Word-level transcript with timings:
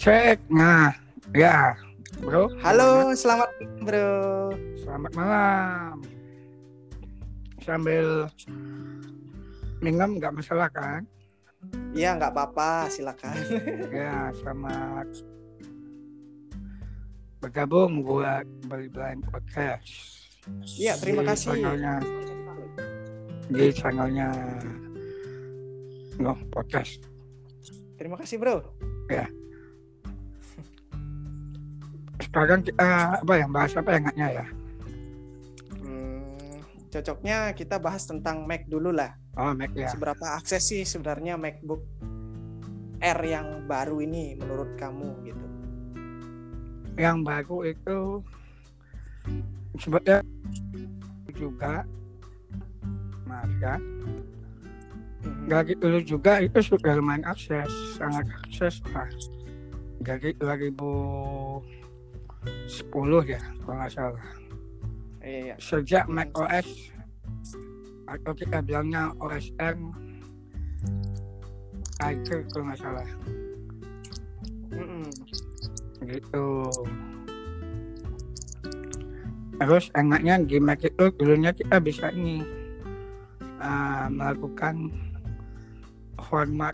Cek. 0.00 0.40
Nah, 0.48 0.96
ya, 1.36 1.76
bro. 2.24 2.48
Halo, 2.64 3.12
selamat 3.12 3.52
bro. 3.84 4.48
Selamat 4.80 5.12
malam. 5.12 6.00
Sambil 7.60 8.24
minum 9.84 10.16
nggak 10.16 10.32
masalah 10.40 10.72
kan? 10.72 11.04
Iya, 11.92 12.16
nggak 12.16 12.32
apa-apa, 12.32 12.88
silakan. 12.88 13.36
ya, 13.92 14.32
selamat 14.40 15.20
bergabung 17.44 18.00
buat 18.00 18.48
Bali 18.72 18.88
Blind 18.88 19.28
Podcast. 19.28 19.92
Iya, 20.80 20.96
terima 20.96 21.24
Di 21.24 21.28
kasih. 21.28 21.60
channelnya 21.60 21.94
di 23.52 23.66
channelnya 23.76 24.30
no 26.16 26.40
podcast. 26.48 27.04
Terima 28.00 28.16
kasih 28.16 28.40
bro. 28.40 28.64
Sekarang 32.30 32.62
kita 32.62 33.18
apa 33.18 33.34
yang 33.34 33.50
bahas 33.50 33.74
apa 33.74 33.98
enaknya 33.98 34.26
ya? 34.30 34.46
Hmm, 35.82 36.62
cocoknya 36.94 37.50
kita 37.58 37.82
bahas 37.82 38.06
tentang 38.06 38.46
Mac 38.46 38.70
dulu 38.70 38.94
lah. 38.94 39.18
Oh, 39.34 39.50
Mac 39.50 39.74
ya. 39.74 39.90
Seberapa 39.90 40.38
akses 40.38 40.62
sih 40.62 40.86
sebenarnya 40.86 41.34
MacBook 41.34 41.82
Air 43.02 43.18
yang 43.26 43.66
baru 43.66 43.98
ini 43.98 44.38
menurut 44.38 44.78
kamu 44.78 45.26
gitu? 45.26 45.46
Yang 46.94 47.18
baru 47.26 47.56
itu 47.66 47.98
sebetulnya 49.82 50.22
juga 51.34 51.82
maaf 53.26 53.50
ya 53.58 53.74
Mhm. 55.20 55.48
dari 55.48 55.72
dulu 55.76 55.98
juga 56.04 56.40
itu 56.40 56.60
sudah 56.60 56.96
lumayan 56.96 57.24
akses 57.24 57.68
sangat 57.96 58.28
akses 58.44 58.80
lah 58.92 59.08
dari 60.00 60.36
2010 62.44 63.34
ya 63.36 63.40
kalau 63.64 63.76
nggak 63.76 63.92
salah 63.92 64.24
Iya, 65.20 65.40
iya. 65.52 65.54
sejak 65.60 66.08
Mac 66.08 66.32
OS 66.32 66.88
atau 68.08 68.32
kita 68.32 68.64
bilangnya 68.64 69.12
OS 69.20 69.52
X 69.60 69.76
Tiger 72.00 72.40
kalau 72.48 72.64
nggak 72.72 72.80
salah 72.80 73.08
Mm-mm. 74.72 75.04
gitu 76.08 76.72
terus 79.60 79.92
enaknya 79.92 80.40
di 80.40 80.56
Mac 80.56 80.80
itu 80.80 81.12
dulunya 81.20 81.52
kita 81.52 81.76
bisa 81.84 82.08
ini 82.16 82.40
uh, 83.60 84.08
melakukan 84.08 84.88
format 86.16 86.72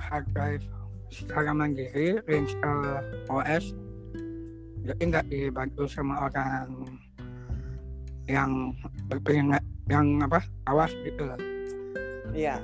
hard 0.00 0.24
drive 0.32 0.64
secara 1.12 1.52
mandiri 1.52 2.16
reinstall 2.24 3.04
OS 3.28 3.76
jadi 4.84 5.02
nggak 5.02 5.26
dibantu 5.32 5.88
sama 5.88 6.28
orang 6.28 6.68
yang 8.28 8.72
berpengen 9.08 9.60
yang 9.88 10.20
apa 10.24 10.44
awas 10.68 10.92
gitu 11.04 11.24
loh 11.24 11.40
Iya. 12.34 12.58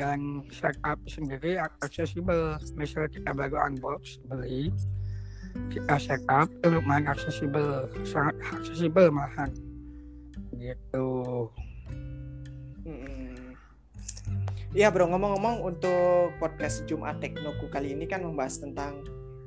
dan 0.00 0.42
setup 0.50 0.98
sendiri 1.06 1.60
aksesibel 1.82 2.58
misalnya 2.74 3.10
kita 3.12 3.30
baru 3.30 3.60
unbox 3.70 4.18
beli 4.26 4.72
kita 5.68 5.96
setup 6.00 6.48
itu 6.48 6.66
lumayan 6.68 7.08
aksesibel 7.08 7.88
sangat 8.08 8.36
aksesibel 8.56 9.12
malahan. 9.12 9.50
Gitu. 10.56 11.08
Mm-mm. 12.88 13.56
Iya 14.72 14.88
bro, 14.88 15.04
ngomong-ngomong 15.12 15.60
untuk 15.60 16.32
podcast 16.40 16.88
Jumat 16.88 17.20
Teknoku 17.20 17.68
kali 17.68 17.92
ini 17.92 18.08
kan 18.08 18.24
membahas 18.24 18.64
tentang 18.64 19.04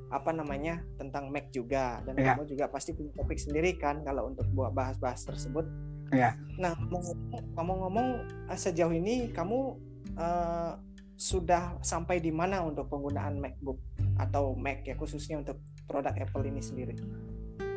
apa 0.08 0.30
namanya 0.30 0.80
tentang 0.96 1.28
Mac 1.28 1.50
juga 1.50 2.00
dan 2.02 2.14
Iya. 2.14 2.34
kamu 2.34 2.44
juga 2.48 2.66
pasti 2.68 2.94
punya 2.94 3.12
topik 3.14 3.36
sendiri 3.36 3.74
kan 3.74 4.02
kalau 4.02 4.30
untuk 4.30 4.46
buat 4.52 4.72
bahas-bahas 4.72 5.24
tersebut. 5.24 5.66
Iya. 6.10 6.38
Nah 6.56 6.78
ngomong- 6.78 7.18
ngomong-ngomong 7.54 8.08
eh, 8.48 8.56
sejauh 8.56 8.92
ini 8.92 9.30
kamu 9.30 9.76
eh, 10.16 10.72
sudah 11.16 11.80
sampai 11.80 12.20
di 12.20 12.30
mana 12.30 12.60
untuk 12.60 12.86
penggunaan 12.86 13.40
MacBook 13.40 13.80
atau 14.16 14.54
Mac 14.54 14.84
ya 14.84 14.94
khususnya 14.94 15.40
untuk 15.40 15.58
produk 15.86 16.14
Apple 16.14 16.46
ini 16.46 16.60
sendiri? 16.60 16.96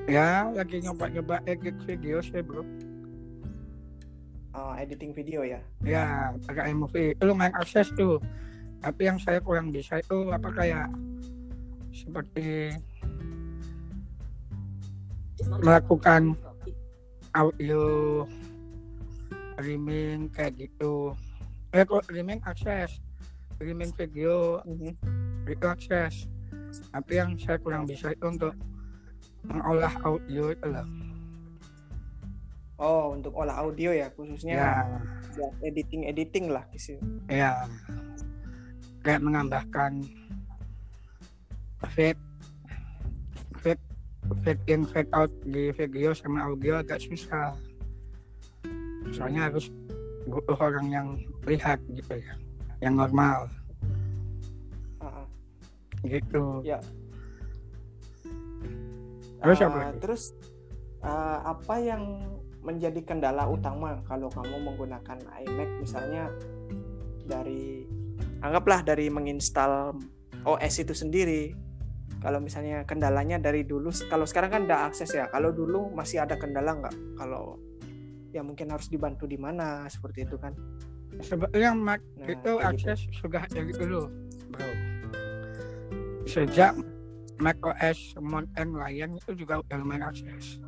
ya 0.09 0.49
lagi 0.49 0.81
nyoba-nyoba 0.81 1.45
edit 1.45 1.77
video 1.85 2.19
sih 2.19 2.41
bro 2.41 2.65
Eh, 4.49 4.75
editing 4.81 5.13
video 5.13 5.45
ya? 5.45 5.61
ya 5.85 6.33
pakai 6.43 6.73
iMovie 6.73 7.13
itu 7.13 7.23
lumayan 7.23 7.53
akses 7.55 7.93
tuh 7.93 8.19
tapi 8.81 9.05
yang 9.05 9.21
saya 9.21 9.39
kurang 9.39 9.69
bisa 9.69 10.01
itu 10.01 10.33
apa 10.33 10.49
kayak 10.51 10.89
seperti 11.99 12.75
melakukan 15.63 16.35
audio 17.35 17.83
streaming 19.55 20.31
kayak 20.31 20.55
gitu. 20.59 21.13
Eh 21.75 21.83
kok 21.83 22.07
streaming 22.07 22.39
akses? 22.47 23.03
Streaming 23.59 23.91
video. 23.99 24.63
Itu 25.47 25.67
akses. 25.67 26.31
Tapi 26.95 27.13
yang 27.19 27.35
saya 27.35 27.59
kurang 27.59 27.91
bisa 27.91 28.15
itu 28.15 28.27
untuk 28.29 28.55
mengolah 29.47 29.95
audio 30.07 30.55
itu 30.55 30.67
loh. 30.67 30.89
Oh 32.79 33.11
untuk 33.11 33.35
olah 33.35 33.59
audio 33.67 33.91
ya 33.91 34.07
khususnya 34.15 34.55
ya. 34.55 35.51
editing 35.67 36.07
editing 36.07 36.47
lah 36.55 36.63
gitu. 36.71 36.95
ya. 37.27 37.67
Kayak 39.03 39.27
menambahkan 39.27 40.07
fade 41.87 42.19
fade 43.63 43.83
fade 44.43 44.63
in 44.67 44.83
fade 44.87 45.11
out. 45.15 45.31
Di 45.47 45.71
video 45.75 46.11
sama 46.15 46.51
audio 46.51 46.83
agak 46.83 46.99
susah. 47.03 47.55
Soalnya 49.15 49.49
harus 49.49 49.71
butuh 50.29 50.59
orang 50.61 50.87
yang 50.93 51.09
lihat 51.49 51.81
gitu 51.95 52.19
ya 52.19 52.35
yang 52.83 52.95
normal. 52.99 53.49
Gitu. 56.07 56.63
Ya. 56.63 56.79
Terus 59.39 59.59
apa 59.63 59.79
lagi? 59.79 59.99
terus 60.03 60.23
ah, 61.03 61.55
apa 61.55 61.75
yang 61.79 62.03
menjadi 62.63 63.01
kendala 63.07 63.47
utama 63.47 64.03
kalau 64.07 64.31
kamu 64.31 64.63
menggunakan 64.63 65.19
iMac? 65.43 65.71
Misalnya 65.83 66.31
dari 67.27 67.87
anggaplah 68.43 68.87
dari 68.87 69.11
menginstal 69.11 69.99
OS 70.47 70.87
itu 70.87 70.95
sendiri 70.95 71.55
kalau 72.19 72.43
misalnya 72.43 72.83
kendalanya 72.83 73.39
dari 73.39 73.63
dulu 73.63 73.95
kalau 74.11 74.27
sekarang 74.27 74.51
kan 74.51 74.63
udah 74.67 74.91
akses 74.91 75.15
ya. 75.15 75.31
Kalau 75.31 75.55
dulu 75.55 75.95
masih 75.95 76.27
ada 76.27 76.35
kendala 76.35 76.75
nggak? 76.75 76.95
Kalau 77.15 77.63
ya 78.35 78.43
mungkin 78.43 78.75
harus 78.75 78.91
dibantu 78.91 79.31
di 79.31 79.39
mana 79.39 79.87
seperti 79.87 80.27
itu 80.27 80.35
kan? 80.35 80.51
Sebetulnya 81.23 81.73
Mac 81.73 82.03
Nah, 82.19 82.27
itu 82.27 82.53
gitu. 82.59 82.61
akses 82.61 83.01
sudah 83.15 83.47
dari 83.47 83.71
dulu 83.71 84.11
bro. 84.51 84.71
Sejak 86.27 86.75
Mac 87.39 87.57
OS 87.63 88.19
Mountain 88.19 88.75
Lion 88.75 89.11
itu 89.15 89.33
juga 89.39 89.63
udah 89.63 89.77
lumayan 89.79 90.11
akses. 90.11 90.59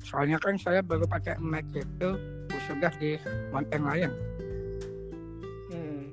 Soalnya 0.00 0.40
kan 0.40 0.56
saya 0.56 0.80
baru 0.80 1.04
pakai 1.04 1.36
Mac 1.36 1.68
itu 1.76 2.10
sudah 2.64 2.90
di 2.96 3.20
Mountain 3.52 3.84
Lion. 3.84 4.12
Hmm. 5.68 6.04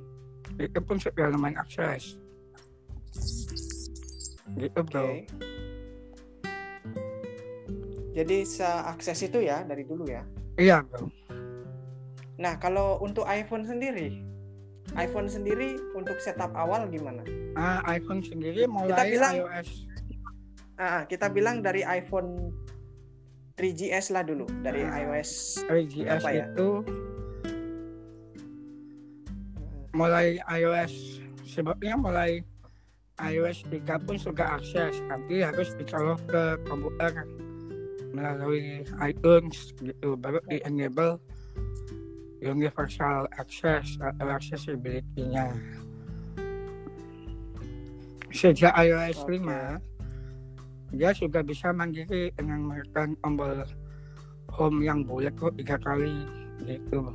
itu 0.56 0.80
pun 0.84 0.96
sudah 1.00 1.32
lumayan 1.32 1.60
akses 1.60 2.20
gitu 4.56 4.78
Oke. 4.78 4.90
bro 4.90 5.06
Jadi 8.12 8.38
seakses 8.42 9.20
itu 9.22 9.40
ya 9.40 9.62
dari 9.62 9.84
dulu 9.84 10.06
ya. 10.06 10.24
iya 10.56 10.80
bro 10.82 11.12
Nah, 12.36 12.56
kalau 12.56 13.00
untuk 13.00 13.24
iPhone 13.24 13.64
sendiri, 13.64 14.20
iPhone 14.94 15.26
sendiri 15.26 15.80
untuk 15.94 16.20
setup 16.20 16.52
awal 16.54 16.84
gimana? 16.90 17.24
ah, 17.54 17.80
iPhone 17.90 18.20
sendiri 18.20 18.68
mulai 18.68 19.08
bilang- 19.10 19.36
iOS 19.38 19.88
Ah, 20.76 21.04
kita 21.04 21.32
bilang 21.32 21.64
dari 21.64 21.80
iPhone 21.82 22.52
3GS 23.56 24.12
lah 24.12 24.20
dulu, 24.22 24.44
dari 24.60 24.84
Ah. 24.84 25.00
iOS 25.00 25.64
3GS 25.64 26.20
Apa 26.20 26.30
ya? 26.30 26.46
itu 26.46 26.70
mulai 29.94 30.36
iOS 30.54 31.24
sebabnya 31.46 31.96
mulai 31.96 32.44
iOS 33.16 33.64
3 33.72 34.06
pun 34.06 34.20
sudah 34.20 34.60
akses 34.60 35.00
tapi 35.08 35.40
harus 35.44 35.72
dicolok 35.80 36.20
ke 36.28 36.44
komputer. 36.68 37.24
Melalui 38.16 38.88
iTunes 39.04 39.76
gitu 39.80 40.16
baru 40.16 40.40
di 40.48 40.64
enable 40.64 41.20
universal 42.44 43.28
access 43.36 44.00
atau 44.00 44.28
accessibility-nya. 44.32 45.52
Sejak 48.36 48.76
iOS 48.76 49.24
Oke. 49.24 49.40
5 49.40 49.96
dia 50.96 51.12
sudah 51.12 51.44
bisa 51.44 51.76
mandiri 51.76 52.32
dengan 52.40 52.72
menekan 52.72 53.20
tombol 53.20 53.68
home 54.56 54.80
yang 54.86 55.04
bulat 55.04 55.36
kok 55.36 55.52
tiga 55.60 55.76
kali 55.82 56.24
gitu. 56.64 57.12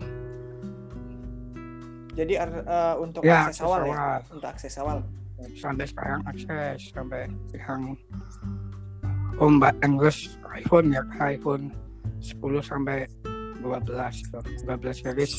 Jadi 2.13 2.35
uh, 2.37 2.99
untuk 3.01 3.25
ya, 3.25 3.49
akses, 3.49 3.65
awal, 3.65 3.89
awal. 3.89 3.97
Ya, 3.97 4.11
untuk 4.29 4.49
akses 4.51 4.75
awal. 4.77 4.99
Sampai 5.57 5.87
sekarang 5.89 6.21
akses 6.29 6.93
sampai 6.93 7.29
yang 7.57 7.97
ombak 9.41 9.73
Inggris 9.81 10.37
iPhone 10.53 10.93
ya 10.93 11.03
iPhone 11.21 11.73
10 12.21 12.41
sampai 12.61 13.09
12 13.65 14.65
12 14.65 15.03
series. 15.05 15.35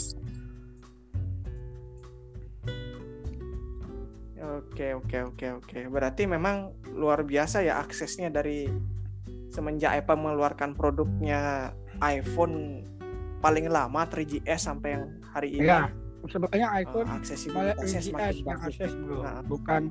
Oke 4.41 4.97
oke 4.97 5.17
oke 5.33 5.47
oke. 5.61 5.79
Berarti 5.89 6.25
memang 6.25 6.73
luar 6.97 7.21
biasa 7.21 7.61
ya 7.61 7.81
aksesnya 7.81 8.33
dari 8.33 8.65
semenjak 9.53 10.01
Apple 10.01 10.17
mengeluarkan 10.17 10.73
produknya 10.73 11.71
iPhone 12.01 12.87
paling 13.41 13.69
lama 13.69 14.05
3GS 14.09 14.61
sampai 14.69 14.89
yang 14.97 15.05
hari 15.33 15.49
ini. 15.57 15.69
Ya, 15.69 15.89
sebetulnya 16.29 16.69
iPhone 16.77 17.07
uh, 17.09 17.17
aksesibilitasnya 17.17 18.01
semakin 18.03 18.43
yang 18.45 18.59
akses 18.61 18.91
bro, 18.93 19.25
nah. 19.25 19.41
bukan 19.45 19.89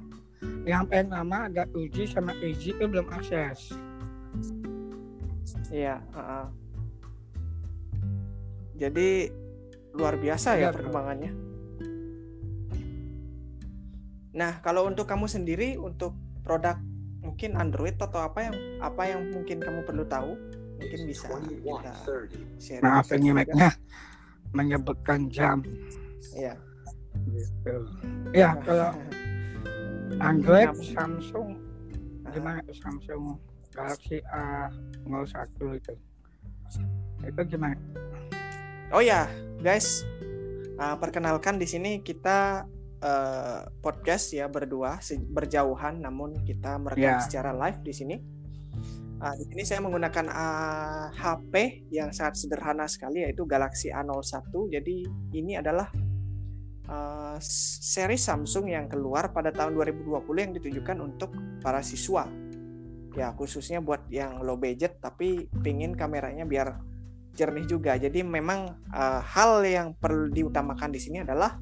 yang 0.65 0.87
lama 0.91 1.51
ada 1.51 1.65
uji 1.77 2.09
sama 2.09 2.33
Easy 2.41 2.73
itu 2.73 2.85
belum 2.87 3.07
akses. 3.11 3.75
Iya. 5.71 5.99
Uh 6.15 6.19
-uh. 6.19 6.47
Jadi 8.81 9.29
luar 9.93 10.17
biasa 10.17 10.57
ya, 10.57 10.71
ya 10.71 10.75
perkembangannya. 10.75 11.33
Nah, 14.31 14.63
kalau 14.63 14.87
untuk 14.87 15.11
kamu 15.11 15.27
sendiri 15.27 15.75
untuk 15.77 16.15
produk 16.47 16.79
mungkin 17.21 17.59
Android 17.59 17.99
atau 18.01 18.25
apa 18.25 18.49
yang 18.49 18.57
apa 18.81 19.03
yang 19.05 19.21
mungkin 19.35 19.61
kamu 19.61 19.85
perlu 19.85 20.05
tahu 20.09 20.33
mungkin 20.81 21.01
bisa 21.05 21.29
kita 21.29 21.93
share. 22.57 22.81
Maaf 22.81 23.13
ini 23.13 23.37
menyebutkan 24.57 25.29
jam. 25.29 25.61
Iya. 26.37 26.55
Gitu. 27.31 27.75
Ya 28.37 28.55
kalau 28.63 28.95
Android 30.31 30.71
Samsung 30.79 31.59
gimana 32.31 32.63
Samsung 32.71 33.39
Galaxy 33.75 34.23
A01 34.31 35.51
itu 35.75 35.95
itu 37.21 37.41
gimana? 37.51 37.77
Oh 38.91 39.03
ya 39.03 39.31
guys, 39.63 40.03
uh, 40.79 40.97
perkenalkan 40.99 41.59
di 41.61 41.67
sini 41.67 42.03
kita 42.03 42.67
uh, 43.03 43.61
podcast 43.83 44.35
ya 44.35 44.51
berdua 44.51 44.99
berjauhan 45.31 46.03
namun 46.03 46.35
kita 46.43 46.79
merekam 46.79 47.19
yeah. 47.19 47.23
secara 47.23 47.55
live 47.55 47.81
di 47.85 47.95
sini 47.95 48.17
Uh, 49.21 49.37
di 49.37 49.45
sini 49.53 49.63
saya 49.69 49.85
menggunakan 49.85 50.33
uh, 50.33 50.41
ah, 50.41 51.07
HP 51.13 51.85
yang 51.93 52.09
sangat 52.09 52.41
sederhana 52.41 52.89
sekali 52.89 53.21
yaitu 53.21 53.45
Galaxy 53.45 53.93
A01. 53.93 54.49
Jadi 54.73 55.05
ini 55.37 55.61
adalah 55.61 55.93
uh, 56.91 57.39
seri 57.41 58.19
Samsung 58.19 58.69
yang 58.69 58.91
keluar 58.91 59.31
pada 59.31 59.55
tahun 59.55 59.79
2020 59.79 60.11
yang 60.35 60.53
ditujukan 60.59 60.99
untuk 60.99 61.31
para 61.63 61.81
siswa. 61.81 62.27
Ya 63.15 63.35
khususnya 63.35 63.83
buat 63.83 64.07
yang 64.11 64.43
low 64.43 64.59
budget 64.59 64.99
tapi 64.99 65.51
pingin 65.63 65.95
kameranya 65.95 66.47
biar 66.47 66.79
jernih 67.35 67.67
juga. 67.67 67.95
Jadi 67.97 68.27
memang 68.27 68.75
uh, 68.91 69.23
hal 69.23 69.63
yang 69.63 69.95
perlu 69.95 70.31
diutamakan 70.31 70.91
di 70.91 71.01
sini 71.01 71.23
adalah 71.23 71.59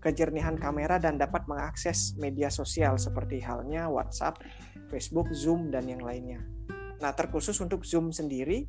kejernihan 0.00 0.54
kamera 0.54 1.02
dan 1.02 1.18
dapat 1.18 1.48
mengakses 1.50 2.14
media 2.16 2.52
sosial 2.52 2.94
seperti 3.00 3.42
halnya 3.42 3.90
WhatsApp, 3.90 4.38
Facebook, 4.92 5.32
Zoom 5.34 5.74
dan 5.74 5.88
yang 5.90 6.00
lainnya. 6.04 6.40
Nah, 7.02 7.12
terkhusus 7.12 7.58
untuk 7.60 7.82
Zoom 7.82 8.14
sendiri 8.14 8.64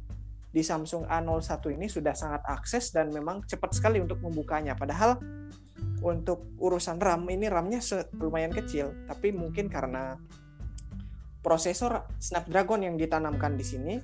di 0.49 0.63
Samsung 0.65 1.05
A01 1.05 1.61
ini 1.77 1.85
sudah 1.85 2.17
sangat 2.17 2.41
akses 2.47 2.89
dan 2.89 3.13
memang 3.13 3.45
cepat 3.45 3.77
sekali 3.77 4.01
untuk 4.01 4.17
membukanya. 4.23 4.73
Padahal 4.73 5.21
untuk 6.05 6.53
urusan 6.61 7.01
RAM 7.01 7.25
ini 7.29 7.49
RAM-nya 7.49 7.81
lumayan 8.21 8.53
kecil, 8.53 8.93
tapi 9.09 9.33
mungkin 9.33 9.65
karena 9.71 10.17
prosesor 11.41 12.05
Snapdragon 12.19 12.85
yang 12.85 12.95
ditanamkan 12.99 13.55
di 13.55 13.65
sini 13.65 13.95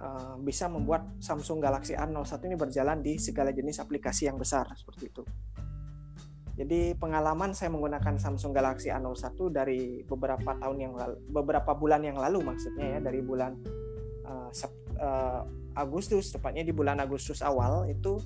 uh, 0.00 0.38
bisa 0.40 0.70
membuat 0.70 1.18
Samsung 1.20 1.60
Galaxy 1.60 1.98
A01 1.98 2.40
ini 2.46 2.56
berjalan 2.56 2.98
di 3.02 3.18
segala 3.18 3.50
jenis 3.50 3.82
aplikasi 3.82 4.30
yang 4.30 4.38
besar 4.38 4.70
seperti 4.78 5.10
itu. 5.10 5.22
Jadi 6.54 6.94
pengalaman 6.94 7.50
saya 7.50 7.74
menggunakan 7.74 8.14
Samsung 8.14 8.54
Galaxy 8.54 8.86
A01 8.86 9.34
dari 9.50 10.06
beberapa 10.06 10.54
tahun 10.54 10.78
yang 10.78 10.94
lalu, 10.94 11.18
beberapa 11.26 11.74
bulan 11.74 12.06
yang 12.06 12.14
lalu 12.14 12.46
maksudnya 12.46 12.96
ya 12.96 12.98
dari 13.02 13.18
bulan 13.18 13.58
uh, 14.22 15.42
Agustus 15.74 16.30
tepatnya 16.30 16.62
di 16.62 16.70
bulan 16.70 17.02
Agustus 17.02 17.42
awal 17.42 17.90
itu 17.90 18.22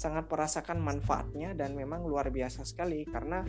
sangat 0.00 0.24
merasakan 0.32 0.80
manfaatnya 0.80 1.52
dan 1.52 1.76
memang 1.76 2.08
luar 2.08 2.32
biasa 2.32 2.64
sekali 2.64 3.04
karena 3.04 3.44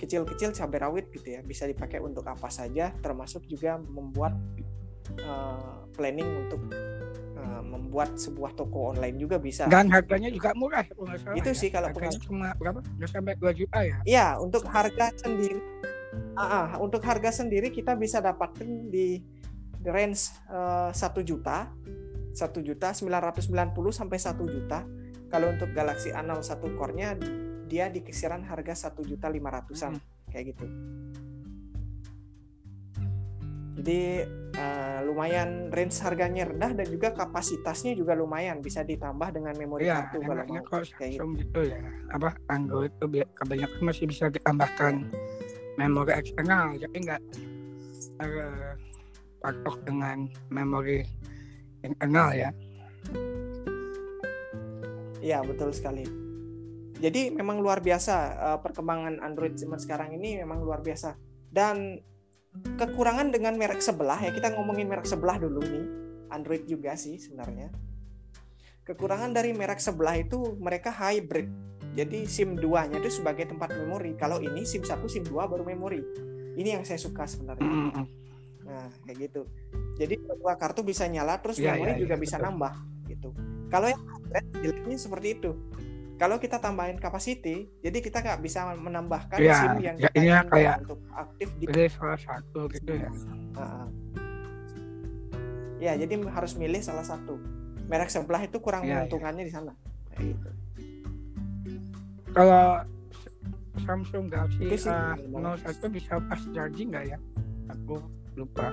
kecil-kecil 0.00 0.56
cabai 0.56 0.80
rawit 0.80 1.12
gitu 1.12 1.36
ya 1.36 1.44
bisa 1.44 1.68
dipakai 1.68 2.00
untuk 2.00 2.24
apa 2.24 2.48
saja 2.48 2.96
termasuk 3.04 3.44
juga 3.44 3.76
membuat 3.76 4.32
uh, 5.20 5.84
planning 5.92 6.48
untuk 6.48 6.64
Eh, 7.42 7.62
membuat 7.66 8.14
sebuah 8.14 8.54
toko 8.54 8.94
online 8.94 9.18
juga 9.18 9.34
bisa. 9.42 9.66
Dan 9.66 9.90
harganya 9.90 10.30
juga 10.30 10.54
murah 10.54 10.86
salah. 10.86 11.34
Itu 11.34 11.50
ya. 11.50 11.58
sih 11.58 11.68
kalau 11.74 11.90
harganya 11.90 12.20
cuma 12.22 12.54
berapa? 12.54 12.78
Nggak 12.94 13.10
sampai 13.10 13.34
2 13.34 13.50
juta 13.58 13.78
ya? 13.82 13.96
Iya, 14.06 14.26
untuk 14.38 14.62
harga 14.70 15.10
sendiri. 15.18 15.58
Uh, 16.38 16.78
untuk 16.78 17.02
harga 17.02 17.34
sendiri 17.34 17.74
kita 17.74 17.98
bisa 17.98 18.20
dapatkan 18.22 18.68
di 18.88 19.20
range 19.82 20.32
eh, 20.48 20.90
satu 20.94 21.20
uh, 21.20 21.26
juta, 21.26 21.66
satu 22.30 22.62
juta 22.62 22.94
sembilan 22.94 23.20
ratus 23.32 23.50
sembilan 23.50 23.68
puluh 23.74 23.90
sampai 23.90 24.18
satu 24.22 24.44
juta. 24.46 24.86
Kalau 25.32 25.48
untuk 25.48 25.72
Galaxy 25.72 26.12
A01 26.12 26.60
core-nya 26.76 27.16
dia 27.64 27.88
di 27.88 28.04
kisaran 28.04 28.44
harga 28.44 28.76
satu 28.76 29.00
juta 29.00 29.32
lima 29.32 29.48
ratusan 29.48 29.96
hmm. 29.96 30.28
kayak 30.28 30.44
gitu. 30.52 30.66
Jadi 33.82 34.28
uh, 34.60 35.00
lumayan 35.08 35.72
range 35.72 35.96
harganya 36.04 36.44
rendah 36.46 36.76
dan 36.76 36.86
juga 36.86 37.16
kapasitasnya 37.16 37.96
juga 37.96 38.12
lumayan 38.12 38.60
bisa 38.60 38.84
ditambah 38.84 39.32
dengan 39.32 39.56
memori 39.56 39.88
ya, 39.88 40.06
kartu 40.06 40.20
kalau 40.20 40.44
mau 40.44 40.62
kayak 40.68 41.10
gitu. 41.16 41.24
gitu 41.40 41.60
ya. 41.64 41.80
Apa 42.12 42.36
Android 42.52 42.92
itu 42.92 43.24
kebanyakan 43.32 43.80
masih 43.82 44.04
bisa 44.06 44.28
ditambahkan 44.28 45.08
memori 45.80 46.12
eksternal 46.12 46.76
jadi 46.76 46.96
nggak 47.08 47.22
uh, 48.20 48.72
patok 49.40 49.76
dengan 49.88 50.28
memori 50.52 51.02
internal 51.80 52.36
ya. 52.36 52.52
Iya 55.22 55.38
betul 55.46 55.70
sekali. 55.70 56.02
Jadi 56.98 57.30
memang 57.30 57.62
luar 57.62 57.78
biasa 57.78 58.14
uh, 58.34 58.58
perkembangan 58.58 59.22
Android 59.22 59.54
zaman 59.54 59.78
sekarang 59.78 60.18
ini 60.18 60.42
memang 60.42 60.62
luar 60.62 60.82
biasa. 60.82 61.14
Dan 61.46 61.98
kekurangan 62.52 63.30
dengan 63.30 63.56
merek 63.56 63.80
sebelah 63.80 64.18
ya 64.18 64.34
kita 64.34 64.52
ngomongin 64.52 64.84
merek 64.84 65.08
sebelah 65.08 65.40
dulu 65.40 65.64
nih 65.64 65.86
Android 66.34 66.66
juga 66.66 66.98
sih 66.98 67.22
sebenarnya. 67.22 67.70
Kekurangan 68.82 69.30
dari 69.30 69.54
merek 69.54 69.78
sebelah 69.78 70.18
itu 70.18 70.58
mereka 70.58 70.90
hybrid. 70.90 71.46
Jadi 71.92 72.24
SIM 72.24 72.56
2 72.56 72.90
nya 72.90 72.96
itu 72.98 73.22
sebagai 73.22 73.46
tempat 73.46 73.70
memori. 73.78 74.16
Kalau 74.18 74.42
ini 74.42 74.66
SIM 74.66 74.82
1 74.82 75.06
SIM 75.06 75.22
2 75.28 75.38
baru 75.38 75.62
memori. 75.62 76.02
Ini 76.58 76.80
yang 76.80 76.84
saya 76.84 76.98
suka 76.98 77.24
sebenarnya 77.24 77.68
nah 78.72 78.88
kayak 79.04 79.28
gitu 79.28 79.42
jadi 80.00 80.16
dua 80.16 80.56
kartu 80.56 80.80
bisa 80.80 81.04
nyala 81.04 81.36
terus 81.44 81.60
ya, 81.60 81.76
memori 81.76 82.00
ya, 82.00 82.08
juga 82.08 82.16
ya, 82.16 82.20
bisa 82.24 82.36
betul. 82.40 82.46
nambah 82.48 82.74
gitu 83.12 83.28
kalau 83.68 83.86
yang 83.92 84.02
hybrid 84.08 84.46
jeleknya 84.64 84.96
seperti 84.96 85.28
itu 85.36 85.52
kalau 86.22 86.38
kita 86.38 86.62
tambahin 86.62 87.02
capacity, 87.02 87.66
jadi 87.82 87.98
kita 87.98 88.22
nggak 88.22 88.46
bisa 88.46 88.70
menambahkan 88.78 89.42
ya, 89.42 89.58
SIM 89.58 89.82
yang 89.82 89.96
ya, 89.98 90.06
kita 90.06 90.22
ini 90.22 90.30
kayak 90.54 90.76
untuk 90.86 91.02
aktif 91.18 91.48
di 91.58 91.66
salah 91.90 92.20
satu 92.22 92.60
gitu 92.70 92.92
ya. 92.94 93.10
Uh, 93.58 93.86
ya, 95.82 95.98
jadi 95.98 96.14
harus 96.30 96.54
milih 96.54 96.78
salah 96.78 97.02
satu. 97.02 97.42
Merek 97.90 98.06
sebelah 98.06 98.38
itu 98.46 98.54
kurang 98.62 98.86
ya, 98.86 99.02
menguntungkannya 99.02 99.42
ya. 99.42 99.48
di 99.50 99.52
sana. 99.52 99.72
Kayak 100.14 100.38
gitu. 100.38 100.48
Kalau 102.30 102.86
Samsung 103.82 104.30
Galaxy 104.30 104.62
A01 104.62 105.82
bisa 105.90 106.22
fast 106.30 106.46
charging 106.54 106.94
nggak 106.94 107.18
ya? 107.18 107.18
Aku 107.74 107.98
lupa. 108.36 108.72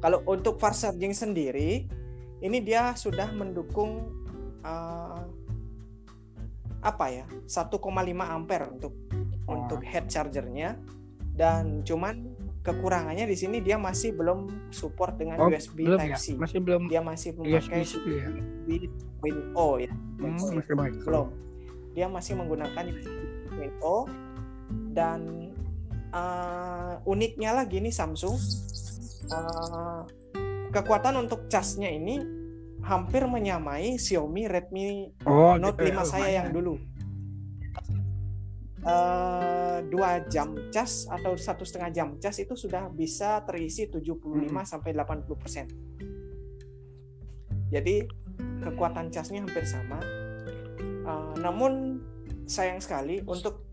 Kalau 0.00 0.22
untuk 0.28 0.60
fast 0.60 0.86
charging 0.86 1.16
sendiri, 1.16 1.88
ini 2.44 2.58
dia 2.62 2.92
sudah 2.94 3.32
mendukung 3.32 4.12
uh, 4.62 5.24
apa 6.84 7.06
ya 7.10 7.26
1,5 7.50 7.82
ampere 8.22 8.70
untuk 8.70 8.94
oh. 9.50 9.58
untuk 9.58 9.82
head 9.82 10.06
chargernya 10.06 10.78
dan 11.34 11.82
cuman 11.82 12.36
kekurangannya 12.62 13.30
di 13.30 13.36
sini 13.38 13.62
dia 13.62 13.78
masih 13.78 14.14
belum 14.14 14.70
support 14.74 15.14
dengan 15.18 15.38
oh, 15.38 15.50
USB 15.50 15.86
belum 15.86 15.98
Type 16.02 16.18
C. 16.18 16.26
Ya? 16.34 16.38
Masih 16.42 16.58
belum. 16.62 16.82
Dia 16.90 17.00
masih 17.02 17.30
memakai 17.38 17.82
USB 17.82 18.06
ya. 18.18 18.28
O 19.54 19.66
ya. 19.78 19.92
Hmm, 20.18 20.38
masih 20.58 20.74
baik. 20.74 20.94
Belum. 21.06 21.28
Dia 21.94 22.06
masih 22.10 22.32
menggunakan 22.34 22.84
USB 22.90 23.58
O 23.82 24.10
dan 24.90 25.50
uh, 26.10 26.85
uniknya 27.06 27.54
lagi 27.54 27.78
nih 27.78 27.94
Samsung 27.94 28.36
uh, 29.30 30.02
kekuatan 30.74 31.16
untuk 31.24 31.46
casnya 31.46 31.88
ini 31.88 32.18
hampir 32.82 33.26
menyamai 33.26 33.98
Xiaomi 33.98 34.46
Redmi 34.46 35.10
oh, 35.26 35.58
Note 35.58 35.82
gitu 35.82 35.90
5 35.90 35.98
ya, 35.98 36.02
saya 36.06 36.30
yang 36.42 36.50
dulu. 36.54 36.78
eh, 38.86 39.78
dua 39.90 40.22
jam 40.30 40.54
cas 40.70 41.10
atau 41.10 41.34
satu 41.34 41.66
setengah 41.66 41.90
jam 41.90 42.08
cas 42.22 42.38
itu 42.38 42.54
sudah 42.54 42.86
bisa 42.86 43.42
terisi 43.42 43.90
75 43.90 44.62
Hmm. 44.62 44.62
sampai 44.62 44.94
80 44.94 45.34
persen. 45.34 45.66
Jadi 47.74 48.06
kekuatan 48.62 49.10
casnya 49.10 49.42
hampir 49.42 49.66
sama. 49.66 49.98
Eh, 51.02 51.34
namun 51.42 51.98
sayang 52.46 52.78
sekali 52.78 53.26
untuk 53.26 53.66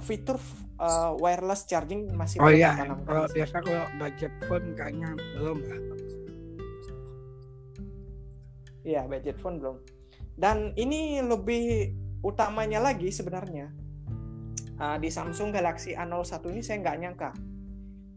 fitur 0.00 0.40
eh, 0.84 1.10
wireless 1.16 1.64
charging 1.64 2.12
masih 2.12 2.44
Oh 2.44 2.52
iya, 2.52 2.76
kalau 3.08 3.24
biasa 3.32 3.56
kalau 3.64 3.84
budget 3.96 4.32
phone 4.44 4.76
kayaknya 4.76 5.16
belum 5.40 5.58
lah. 5.64 5.80
Iya, 8.84 9.08
budget 9.08 9.40
phone 9.40 9.56
belum. 9.64 9.76
Dan 10.36 10.76
ini 10.76 11.24
lebih 11.24 11.96
utamanya 12.20 12.84
lagi 12.84 13.08
sebenarnya 13.08 13.72
uh, 14.80 14.96
di 14.98 15.08
Samsung 15.10 15.54
Galaxy 15.54 15.94
A01 15.94 16.42
ini 16.50 16.60
saya 16.60 16.76
nggak 16.82 16.98
nyangka. 17.00 17.30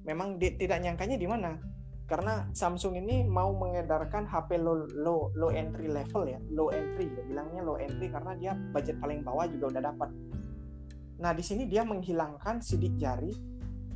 Memang 0.07 0.39
di- 0.39 0.55
tidak 0.55 0.79
nyangkanya 0.81 1.17
di 1.19 1.27
mana? 1.27 1.59
Karena 2.07 2.47
Samsung 2.55 2.95
ini 2.95 3.27
mau 3.27 3.51
mengedarkan 3.51 4.23
HP 4.23 4.63
low, 4.63 4.87
low 4.95 5.27
low 5.35 5.51
entry 5.51 5.91
level 5.91 6.23
ya, 6.23 6.39
low 6.55 6.71
entry 6.71 7.11
ya 7.11 7.23
bilangnya 7.27 7.61
low 7.67 7.75
entry 7.75 8.07
karena 8.07 8.31
dia 8.39 8.51
budget 8.71 8.95
paling 9.03 9.27
bawah 9.27 9.43
juga 9.51 9.75
udah 9.75 9.83
dapat. 9.91 10.09
Nah 11.17 11.31
di 11.33 11.41
sini 11.41 11.65
dia 11.65 11.81
menghilangkan 11.81 12.61
sidik 12.61 12.93
jari, 12.97 13.33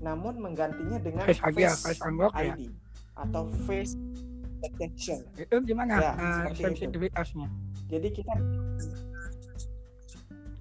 namun 0.02 0.42
menggantinya 0.42 0.98
dengan 0.98 1.26
Face 1.30 1.42
ID 1.46 1.58
ya, 1.62 1.74
face 1.74 2.02
unlock 2.02 2.34
ya. 2.34 2.54
ID 2.58 2.74
atau 3.14 3.46
face 3.70 3.94
detection. 4.62 5.22
Itu 5.38 5.62
gimana 5.62 5.98
Ya, 6.02 6.12
itu. 6.50 6.66
sensitivitasnya? 6.66 7.48
Jadi 7.90 8.08
kita 8.14 8.34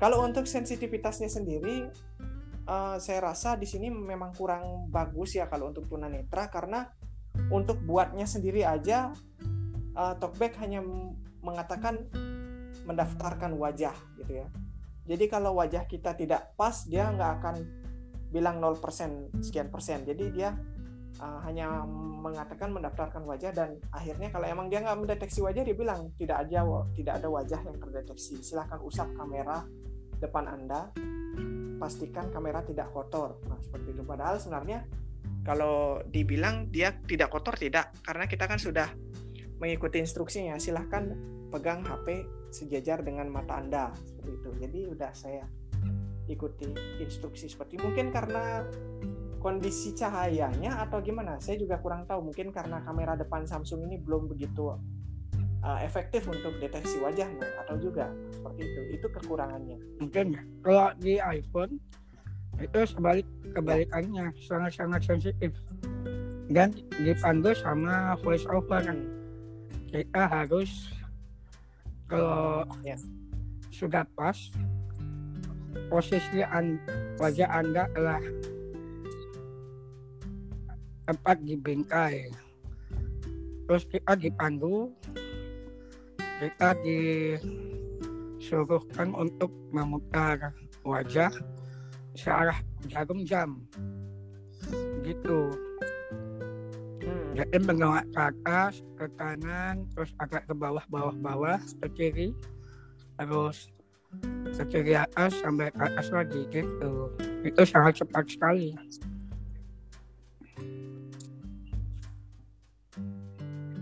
kalau 0.01 0.25
untuk 0.25 0.49
sensitivitasnya 0.49 1.29
sendiri 1.29 1.89
eh, 2.65 2.97
saya 2.97 3.21
rasa 3.21 3.57
di 3.57 3.69
sini 3.69 3.93
memang 3.93 4.33
kurang 4.33 4.89
bagus 4.89 5.37
ya 5.37 5.45
kalau 5.49 5.69
untuk 5.73 5.85
tunanetra 5.89 6.49
karena 6.49 6.89
untuk 7.53 7.81
buatnya 7.85 8.25
sendiri 8.25 8.65
aja 8.65 9.13
eh, 9.97 10.15
Talkback 10.17 10.57
hanya 10.65 10.81
mengatakan 11.41 12.09
mendaftarkan 12.85 13.53
wajah 13.61 13.95
gitu 14.17 14.45
ya. 14.45 14.49
Jadi 15.09 15.25
kalau 15.27 15.57
wajah 15.59 15.89
kita 15.89 16.15
tidak 16.15 16.55
pas 16.55 16.85
dia 16.87 17.09
nggak 17.11 17.33
akan 17.41 17.57
bilang 18.31 18.63
0% 18.63 19.43
sekian 19.43 19.69
persen. 19.69 20.07
Jadi 20.07 20.25
dia 20.31 20.55
uh, 21.19 21.41
hanya 21.45 21.83
mengatakan 22.21 22.71
mendaftarkan 22.71 23.27
wajah 23.27 23.51
dan 23.51 23.81
akhirnya 23.91 24.31
kalau 24.31 24.47
emang 24.47 24.71
dia 24.71 24.85
nggak 24.85 24.99
mendeteksi 25.03 25.43
wajah 25.43 25.67
dia 25.67 25.75
bilang 25.75 26.15
tidak 26.15 26.47
ada 26.47 26.63
tidak 26.95 27.15
ada 27.19 27.29
wajah 27.29 27.61
yang 27.67 27.77
terdeteksi. 27.81 28.39
Silahkan 28.41 28.79
usap 28.81 29.11
kamera 29.19 29.67
depan 30.23 30.47
anda. 30.47 30.95
Pastikan 31.81 32.29
kamera 32.29 32.61
tidak 32.63 32.93
kotor. 32.93 33.41
Nah 33.49 33.59
seperti 33.65 33.97
itu. 33.97 34.03
Padahal 34.05 34.37
sebenarnya 34.37 34.85
kalau 35.43 36.05
dibilang 36.07 36.69
dia 36.69 36.93
tidak 37.09 37.33
kotor 37.33 37.57
tidak. 37.57 37.91
Karena 38.05 38.29
kita 38.29 38.45
kan 38.45 38.61
sudah 38.61 38.93
mengikuti 39.59 39.99
instruksinya. 39.99 40.61
Silahkan 40.61 41.17
pegang 41.49 41.83
HP 41.83 42.25
sejajar 42.51 43.03
dengan 43.07 43.31
mata 43.31 43.59
anda 43.59 43.95
seperti 44.05 44.31
itu. 44.37 44.51
Jadi 44.61 44.81
udah 44.91 45.11
saya 45.15 45.45
ikuti 46.31 46.71
instruksi 47.03 47.51
seperti 47.51 47.83
mungkin 47.83 48.15
karena 48.15 48.63
kondisi 49.43 49.97
cahayanya 49.97 50.85
atau 50.85 51.01
gimana? 51.03 51.41
Saya 51.41 51.59
juga 51.59 51.81
kurang 51.81 52.05
tahu. 52.05 52.31
Mungkin 52.31 52.53
karena 52.53 52.85
kamera 52.85 53.17
depan 53.17 53.49
Samsung 53.49 53.89
ini 53.89 53.97
belum 53.97 54.29
begitu 54.29 54.71
uh, 54.71 55.81
efektif 55.81 56.29
untuk 56.29 56.61
deteksi 56.61 57.01
wajah 57.01 57.27
nah, 57.41 57.51
atau 57.67 57.81
juga 57.81 58.13
seperti 58.31 58.61
itu. 58.69 58.81
Itu 59.01 59.07
kekurangannya. 59.09 59.79
Mungkin. 59.99 60.27
Kalau 60.61 60.93
di 61.01 61.17
iPhone 61.19 61.81
itu 62.61 62.79
sebalik 62.85 63.27
kebalikannya. 63.57 64.31
Sangat-sangat 64.45 65.01
sensitif. 65.09 65.57
Dan 66.51 66.75
dipandu 66.99 67.55
sama 67.55 68.19
voice 68.21 68.45
over 68.51 68.83
kita 69.91 70.23
harus 70.31 70.91
kalau 72.11 72.67
Ya. 72.83 72.99
sudah 73.71 74.03
pas 74.19 74.35
posisi 75.87 76.43
an- 76.43 76.83
wajah 77.23 77.47
anda 77.47 77.87
adalah 77.95 78.19
tepat 81.07 81.39
di 81.47 81.55
bingkai. 81.55 82.35
Terus 83.71 83.87
kita 83.87 84.19
dipandu 84.19 84.91
kita 86.43 86.75
disuruhkan 86.83 89.15
untuk 89.15 89.55
memutar 89.71 90.51
wajah 90.83 91.31
searah 92.19 92.59
jarum 92.91 93.23
jam. 93.23 93.63
Gitu 95.07 95.70
jadi 97.31 97.57
menolak 97.63 98.07
ke 98.11 98.21
atas 98.21 98.83
ke 98.99 99.07
kanan 99.15 99.87
terus 99.95 100.11
agak 100.19 100.43
ke 100.51 100.55
bawah 100.55 100.83
bawah 100.91 101.15
bawah 101.15 101.59
ke 101.85 101.89
kiri. 101.95 102.29
Terus 103.15 103.71
ke 104.59 104.65
kiri 104.67 104.99
atas 104.99 105.39
sampai 105.39 105.71
ke 105.71 105.79
atas 105.79 106.11
lagi 106.11 106.43
gitu. 106.51 107.15
Itu 107.47 107.63
sangat 107.63 108.03
cepat 108.03 108.27
sekali. 108.27 108.75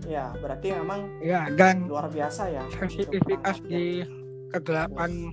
Ya 0.09 0.33
berarti 0.41 0.73
memang 0.73 1.05
ya 1.21 1.49
dan 1.53 1.85
luar 1.85 2.09
biasa 2.09 2.49
ya. 2.49 2.65
sensitivitas 2.73 3.61
di 3.61 4.01
kegelapan 4.49 5.29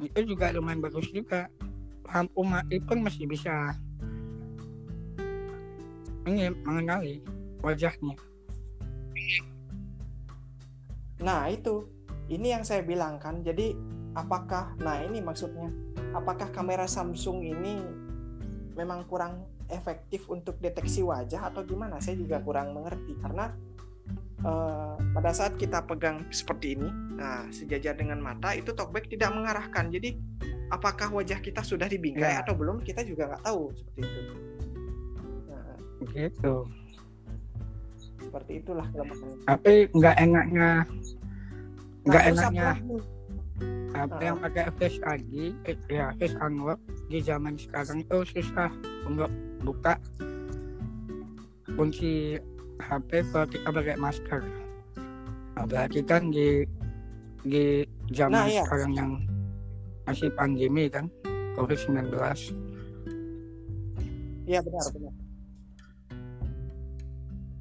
itu 0.00 0.20
juga 0.24 0.52
lumayan 0.52 0.84
bagus 0.84 1.08
juga. 1.12 1.48
Lampu 2.06 2.40
mati 2.46 2.78
pun 2.80 3.02
masih 3.02 3.28
bisa 3.28 3.76
ini 6.26 6.50
mengenali 6.66 7.22
wajahnya 7.62 8.14
Nah, 11.16 11.48
itu. 11.48 11.88
Ini 12.28 12.58
yang 12.58 12.64
saya 12.66 12.84
bilang 12.84 13.16
kan. 13.16 13.40
Jadi, 13.40 13.72
apakah 14.12 14.76
nah 14.82 15.00
ini 15.00 15.22
maksudnya, 15.24 15.70
apakah 16.12 16.52
kamera 16.52 16.84
Samsung 16.84 17.40
ini 17.40 17.80
memang 18.76 19.08
kurang 19.08 19.46
efektif 19.72 20.28
untuk 20.28 20.60
deteksi 20.60 21.00
wajah 21.00 21.48
atau 21.48 21.64
gimana? 21.64 22.02
Saya 22.02 22.20
juga 22.20 22.42
kurang 22.44 22.76
mengerti 22.76 23.16
karena 23.22 23.48
eh, 24.44 24.94
pada 25.16 25.30
saat 25.32 25.56
kita 25.56 25.88
pegang 25.88 26.28
seperti 26.28 26.76
ini, 26.76 26.88
nah 27.16 27.48
sejajar 27.48 27.96
dengan 27.96 28.20
mata 28.20 28.52
itu 28.52 28.76
talkback 28.76 29.08
tidak 29.08 29.32
mengarahkan. 29.32 29.88
Jadi, 29.88 30.20
apakah 30.68 31.08
wajah 31.16 31.40
kita 31.40 31.64
sudah 31.64 31.88
dibingkai 31.88 32.36
Ya. 32.36 32.44
atau 32.44 32.52
belum? 32.52 32.84
Kita 32.84 33.00
juga 33.06 33.32
nggak 33.32 33.42
tahu 33.46 33.72
seperti 33.72 34.00
itu. 34.04 34.55
Gitu 36.06 36.56
seperti 38.18 38.52
itulah 38.58 38.84
kelemahan. 38.90 39.28
tapi 39.46 39.72
nggak 39.92 40.16
enaknya 40.18 40.70
nggak 42.02 42.22
Nah, 42.22 42.30
enaknya 42.32 42.68
apa- 43.94 44.20
yang 44.20 44.36
pakai 44.36 44.66
face 44.76 44.98
ID 45.00 45.32
eh, 45.64 45.76
ya 45.88 46.12
face 46.14 46.36
unlock 46.36 46.76
di 47.06 47.18
zaman 47.18 47.54
sekarang 47.54 48.02
itu 48.02 48.18
susah 48.28 48.68
untuk 49.04 49.30
buka 49.62 49.96
kunci 51.72 52.36
HP 52.78 53.08
kalau 53.26 53.46
kita 53.46 53.68
pakai 53.70 53.96
masker 53.96 54.42
apalagi 55.54 56.00
kan 56.02 56.28
di 56.28 56.66
di 57.40 57.86
zaman 58.10 58.36
Nah, 58.36 58.46
iya. 58.46 58.62
sekarang 58.62 58.92
yang 58.92 59.10
masih 60.04 60.28
pandemi 60.30 60.88
kan 60.88 61.08
COVID-19 61.54 62.10
Iya 64.44 64.60
benar 64.62 64.84
benar. 64.88 65.05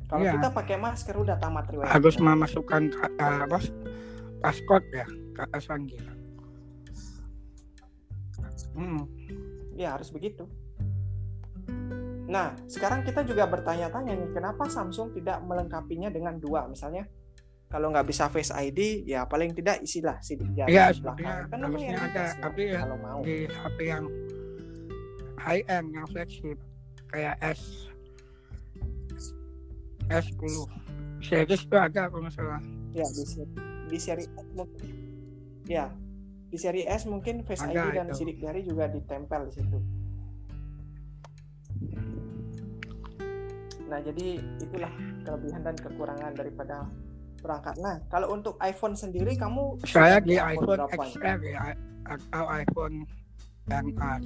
Kalau 0.06 0.22
Iya. 0.22 0.34
kita 0.34 0.50
pakai 0.52 0.78
masker 0.78 1.16
udah 1.16 1.36
tamat 1.36 1.66
riwayat. 1.68 1.90
harus 1.92 2.16
memasukkan 2.16 2.82
ka- 2.90 3.14
eh, 3.16 3.40
apa 3.44 3.60
passcode 4.38 4.86
ya 4.92 5.06
ke 5.08 5.40
atas 5.42 5.66
lagi 5.66 5.98
hmm. 8.72 9.02
Ya 9.74 9.92
harus 9.92 10.08
begitu. 10.08 10.48
Nah 12.26 12.56
sekarang 12.66 13.02
kita 13.02 13.22
juga 13.22 13.44
bertanya-tanya 13.46 14.14
nih 14.14 14.30
kenapa 14.32 14.66
Samsung 14.66 15.12
tidak 15.12 15.42
melengkapinya 15.42 16.08
dengan 16.08 16.36
dua 16.36 16.66
misalnya 16.66 17.06
kalau 17.66 17.92
nggak 17.92 18.06
bisa 18.06 18.30
Face 18.30 18.50
ID 18.50 19.04
ya 19.04 19.26
paling 19.26 19.52
tidak 19.52 19.82
isilah 19.82 20.16
sidik 20.20 20.48
jari 20.54 20.72
Iya, 20.72 20.90
di 20.90 21.02
belakang. 21.02 21.40
Kan 21.50 21.60
harusnya 21.62 21.92
ada, 21.92 22.06
dikasih 22.08 22.40
tapi 22.40 22.62
ya 22.64 22.80
kalau 22.80 22.98
mau. 22.98 23.20
di 23.22 23.36
HP 23.44 23.78
yang 23.84 24.06
high 25.38 25.64
end 25.68 25.88
yang 25.92 26.06
flagship 26.08 26.58
kayak 27.08 27.36
S 27.44 27.92
S10 30.10 30.54
series 31.24 31.62
itu 31.66 31.76
ada 31.76 32.10
kalau 32.10 32.26
nggak 32.26 32.36
salah 32.36 32.62
Ya 32.96 33.04
di 33.12 33.24
seri, 33.28 33.56
di 33.92 33.98
seri 34.00 34.26
ya 35.68 35.92
di 36.48 36.58
seri 36.62 36.82
S 36.88 37.04
mungkin 37.10 37.44
Face 37.44 37.66
Ada 37.66 37.92
ID 37.92 38.00
dan 38.00 38.08
itu. 38.08 38.16
sidik 38.16 38.38
jari 38.40 38.62
juga 38.64 38.88
ditempel 38.88 39.52
di 39.52 39.54
situ. 39.60 39.78
Nah 43.92 44.00
jadi 44.00 44.40
itulah 44.64 44.94
kelebihan 45.28 45.62
dan 45.68 45.76
kekurangan 45.76 46.32
daripada 46.32 46.88
berangkat. 47.46 47.76
Nah, 47.78 48.02
kalau 48.10 48.34
untuk 48.34 48.58
iPhone 48.58 48.98
sendiri 48.98 49.38
kamu 49.38 49.78
Saya 49.86 50.18
di 50.18 50.42
iPhone? 50.42 50.82
XR 50.90 51.40
ya 51.46 51.78
atau 52.06 52.46
iPhone 52.50 52.96
XR. 53.70 54.22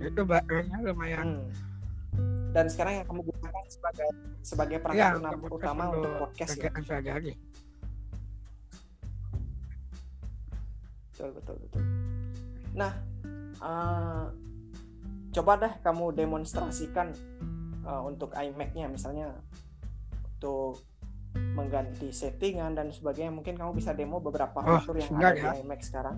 Itu 0.00 0.20
baterainya 0.24 0.78
lumayan. 0.80 1.44
Hmm. 1.44 2.52
Dan 2.56 2.66
sekarang 2.72 3.04
yang 3.04 3.06
kamu 3.06 3.20
sebagai 3.70 4.08
sebagai 4.42 4.76
Ya, 4.76 4.82
perangkat 4.82 5.14
utama, 5.14 5.30
untuk 5.38 5.52
utama 5.54 5.82
podcast 5.86 5.96
untuk 5.96 6.12
podcast 6.18 6.52
ya. 6.52 6.70
sehari-hari. 6.82 7.32
Betul, 11.12 11.30
betul, 11.36 11.56
betul. 11.60 11.82
Nah, 12.72 12.92
eh, 13.60 14.24
coba 15.30 15.52
deh 15.58 15.72
kamu 15.80 16.04
demonstrasikan 16.16 17.12
eh, 17.80 18.02
untuk 18.02 18.32
iMac-nya 18.32 18.88
misalnya 18.88 19.36
untuk 20.32 20.80
mengganti 21.54 22.10
settingan 22.10 22.74
dan 22.74 22.90
sebagainya. 22.90 23.30
Mungkin 23.30 23.54
kamu 23.54 23.76
bisa 23.76 23.92
demo 23.92 24.18
beberapa 24.18 24.58
Oh, 24.58 24.80
fitur 24.80 24.96
yang 24.98 25.12
ada 25.14 25.30
ya. 25.30 25.52
di 25.52 25.62
iMac 25.62 25.80
sekarang. 25.80 26.16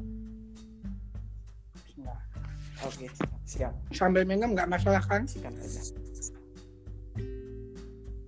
Nah, 1.99 2.19
Oke, 2.83 3.07
siap. 3.45 3.71
Sambil 3.91 4.27
minum 4.27 4.55
nggak 4.55 4.67
masalah 4.67 4.99
kan? 5.03 5.23
Sikat 5.23 5.55
aja. 5.55 5.83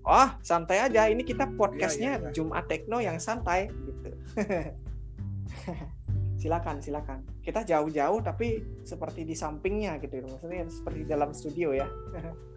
Oh, 0.04 0.28
santai 0.44 0.84
aja. 0.84 1.08
Ini 1.08 1.25
kita 1.25 1.49
podcastnya 1.56 2.16
Iya, 2.16 2.20
iya, 2.20 2.28
iya. 2.28 2.34
Jumat 2.37 2.64
Tekno 2.68 3.00
yang 3.00 3.16
santai 3.16 3.73
gitu. 3.73 4.12
silakan, 6.44 6.76
silakan. 6.84 7.25
Kita 7.40 7.64
jauh-jauh 7.64 8.20
tapi 8.20 8.61
seperti 8.84 9.25
di 9.25 9.32
sampingnya 9.32 9.96
gitu. 10.04 10.20
Maksudnya 10.20 10.68
seperti 10.68 10.99
di 11.04 11.08
dalam 11.08 11.32
studio 11.32 11.73
ya. 11.73 11.88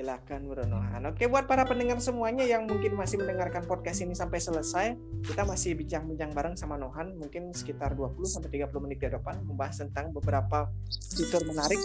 silakan 0.00 0.48
Bro 0.48 0.64
Nohan. 0.64 1.04
Oke, 1.12 1.28
buat 1.28 1.44
para 1.44 1.68
pendengar 1.68 2.00
semuanya 2.00 2.48
yang 2.48 2.64
mungkin 2.64 2.96
masih 2.96 3.20
mendengarkan 3.20 3.68
podcast 3.68 4.00
ini 4.00 4.16
sampai 4.16 4.40
selesai, 4.40 4.96
kita 5.28 5.44
masih 5.44 5.76
bincang-bincang 5.76 6.32
bareng 6.32 6.56
sama 6.56 6.80
Nohan 6.80 7.20
mungkin 7.20 7.52
sekitar 7.52 7.92
20 7.92 8.16
sampai 8.24 8.48
30 8.48 8.72
menit 8.80 8.96
ke 8.96 9.12
depan 9.12 9.44
membahas 9.44 9.84
tentang 9.84 10.08
beberapa 10.16 10.72
fitur 11.12 11.44
menarik 11.44 11.76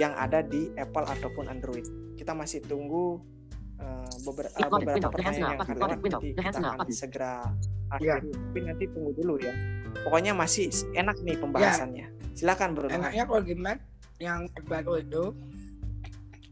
yang 0.00 0.16
ada 0.16 0.40
di 0.40 0.72
Apple 0.80 1.04
ataupun 1.04 1.52
Android. 1.52 1.84
Kita 2.20 2.36
masih 2.36 2.60
tunggu 2.60 3.16
uh, 3.80 4.12
beber- 4.28 4.52
uh, 4.52 4.68
beberapa 4.68 4.92
window, 4.92 5.08
pertanyaan 5.08 5.40
yang 5.40 5.60
akan 5.64 5.74
lewat 5.80 5.88
nanti 6.04 6.28
kita 6.36 6.50
akan 6.52 6.88
segera 6.92 7.34
Ya. 7.96 8.20
akhiri. 8.20 8.30
Tapi 8.36 8.58
nanti 8.60 8.84
tunggu 8.92 9.10
dulu 9.16 9.34
ya. 9.40 9.54
Pokoknya 10.04 10.32
masih 10.36 10.68
enak 10.92 11.16
nih 11.24 11.40
pembahasannya. 11.40 12.06
Silakan 12.36 12.76
Bro. 12.76 12.92
Enaknya 12.92 13.24
kalau 13.24 13.42
di 13.42 13.56
Mac 13.56 13.80
yang 14.20 14.44
baru 14.68 15.00
itu 15.00 15.32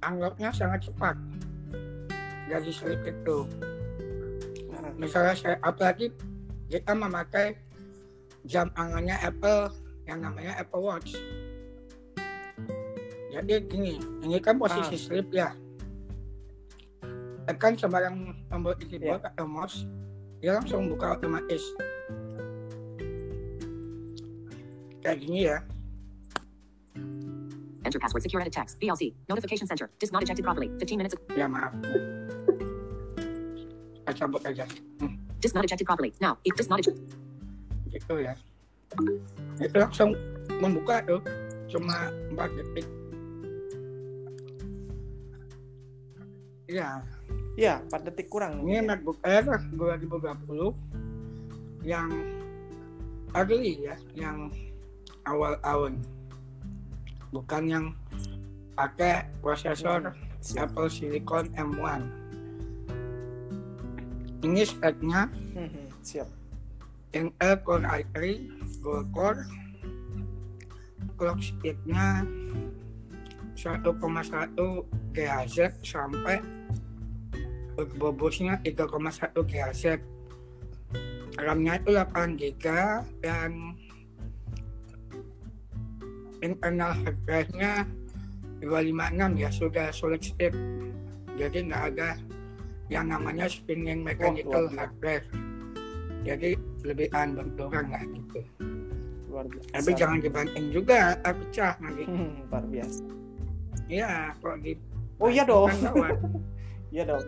unlocknya 0.01 0.51
sangat 0.57 0.89
cepat 0.89 1.15
dari 2.49 2.73
slip 2.73 3.05
itu. 3.05 3.45
Nah, 4.73 4.91
Misalnya 4.97 5.37
saya 5.37 5.57
apalagi 5.61 6.11
kita 6.67 6.97
memakai 6.97 7.55
jam 8.49 8.73
tangannya 8.73 9.21
Apple 9.21 9.69
yang 10.09 10.25
namanya 10.25 10.57
Apple 10.59 10.81
Watch. 10.81 11.13
Jadi 13.39 13.55
gini, 13.71 13.95
ini 14.27 14.43
kan 14.43 14.59
posisi 14.59 14.99
Ah. 14.99 15.01
slip 15.01 15.31
ya. 15.31 15.55
Tekan 17.47 17.79
sembarang 17.79 18.35
tombol 18.51 18.75
di 18.75 18.91
keyboard 18.91 19.23
Iya. 19.23 19.31
atau 19.31 19.47
mouse, 19.47 19.87
dia 20.43 20.59
langsung 20.59 20.91
buka 20.91 21.15
otomatis. 21.15 21.63
Kayak 24.99 25.19
gini 25.23 25.41
ya. 25.47 25.63
Enter 27.87 28.03
password 28.03 28.27
secure 28.27 28.43
edit 28.43 28.53
text. 28.53 28.77
VLC. 28.77 29.15
Notification 29.31 29.65
center. 29.65 29.87
Disk 29.97 30.11
not 30.11 30.21
ejected 30.21 30.43
properly. 30.45 30.69
15 30.77 30.99
minutes. 30.99 31.15
Ya 31.33 31.47
maaf. 31.49 31.73
Saya 34.03 34.13
cabut 34.19 34.43
aja. 34.45 34.67
Disk 35.39 35.55
not 35.55 35.63
ejected 35.65 35.87
properly. 35.87 36.11
Now. 36.19 36.37
If 36.43 36.59
disk 36.59 36.69
not 36.69 36.83
ejected. 36.83 37.01
Gitu 37.89 38.15
ya. 38.19 38.35
Itu 39.57 39.77
langsung 39.79 40.13
membuka 40.59 41.01
tuh. 41.07 41.23
Cuma 41.71 42.11
4 42.35 42.51
detik. 42.53 42.85
Ya, 46.69 47.01
ya, 47.57 47.81
4 47.89 48.13
detik 48.13 48.29
kurang. 48.29 48.61
ini 48.69 48.85
MacBook 48.85 49.17
Air 49.25 49.49
2020 49.73 50.77
yang 51.81 52.13
early 53.33 53.89
ya, 53.89 53.97
yang 54.13 54.53
awal 55.25 55.57
tahun. 55.65 55.97
Bukan 57.33 57.63
yang 57.69 57.85
pakai 58.77 59.25
prosesor 59.41 60.13
Siap. 60.45 60.71
Apple 60.71 60.93
Silicon 60.93 61.49
M1. 61.57 62.03
Ini 64.45 64.63
speknya 64.63 65.27
Mhm, 65.57 65.89
Siap. 66.05 66.29
Intel 67.17 67.57
Core 67.65 67.89
i3 67.89 68.17
Dual 68.85 69.03
Core 69.11 69.43
clock 71.19 71.41
speednya 71.41 72.23
1,1 73.59 74.87
GHz 75.11 75.83
sampai 75.83 76.39
bobosnya 77.79 78.59
3,1 78.61 78.91
GHz 79.39 79.85
RAM-nya 81.39 81.79
itu 81.79 81.91
8 81.93 82.35
GB 82.35 82.65
dan 83.21 83.51
internal 86.41 86.93
hard 86.97 87.19
drive-nya 87.25 87.87
256 88.61 88.75
ya 89.37 89.49
sudah 89.49 89.87
solid 89.91 90.19
state 90.19 90.55
jadi 91.35 91.59
nggak 91.63 91.83
ada 91.95 92.19
yang 92.89 93.07
namanya 93.07 93.47
spinning 93.47 94.03
mechanical 94.03 94.67
biasa. 94.67 94.75
hard 94.77 94.95
drive 94.99 95.27
jadi 96.21 96.49
lebih 96.83 97.07
tahan 97.09 97.31
benturan 97.33 97.87
lah 97.87 98.03
gitu 98.05 98.41
Luar 99.29 99.47
biasa. 99.47 99.71
tapi 99.73 99.91
jangan 99.95 100.19
dibanting 100.19 100.67
juga 100.69 101.15
ah, 101.21 101.31
pecah 101.31 101.75
nanti 101.79 102.03
Hmm, 102.03 102.43
luar 102.45 102.65
biasa. 102.67 103.03
iya 103.87 104.35
kok 104.35 104.59
di 104.59 104.75
Oh 105.19 105.27
iya 105.27 105.43
dong. 105.43 105.67
kan 105.69 105.91
gawat. 105.91 106.15
Iya 106.89 107.03
dong. 107.05 107.21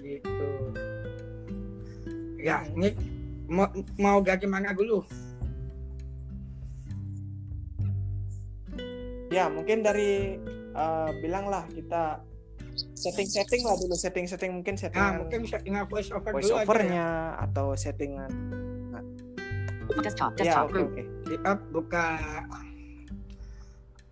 Gitu 0.00 0.46
ya 2.40 2.62
ini 2.76 2.92
mau 3.46 3.68
mau 3.98 4.18
dari 4.20 4.46
mana 4.46 4.72
dulu 4.72 5.02
Ya, 9.26 9.50
mungkin 9.50 9.82
dari 9.82 10.38
eh, 10.72 11.10
bilanglah 11.20 11.66
kita 11.68 12.22
setting-setting 12.96 13.64
lah 13.64 13.76
dulu 13.76 13.92
setting-setting 13.96 14.52
mungkin 14.52 14.76
nah 14.76 14.82
settingan 14.88 15.12
mungkin 15.20 15.40
settingan 15.48 15.84
voice 15.88 16.10
over 16.12 16.32
voice 16.32 16.44
dulu 16.48 16.56
aja 16.56 16.60
ya. 16.60 16.68
overnya 16.68 17.08
atau 17.40 17.66
settingan 17.72 18.30
Desktop. 19.96 20.30
ya 20.36 20.44
Desktop. 20.44 20.66
Group. 20.72 20.88
oke 20.92 21.02
kita 21.24 21.50
buka 21.72 22.06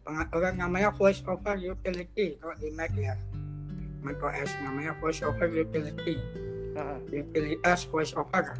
pengaturan 0.04 0.54
namanya 0.56 0.88
voice 0.96 1.20
over 1.28 1.56
utility 1.56 2.40
kalau 2.40 2.56
di 2.56 2.68
Mac 2.72 2.92
ya 2.96 3.16
macOS 4.04 4.52
namanya 4.60 4.92
voice 5.00 5.24
over 5.24 5.48
utility 5.48 6.20
Heeh. 6.76 7.24
utilitas 7.24 7.88
voice 7.88 8.12
over 8.14 8.54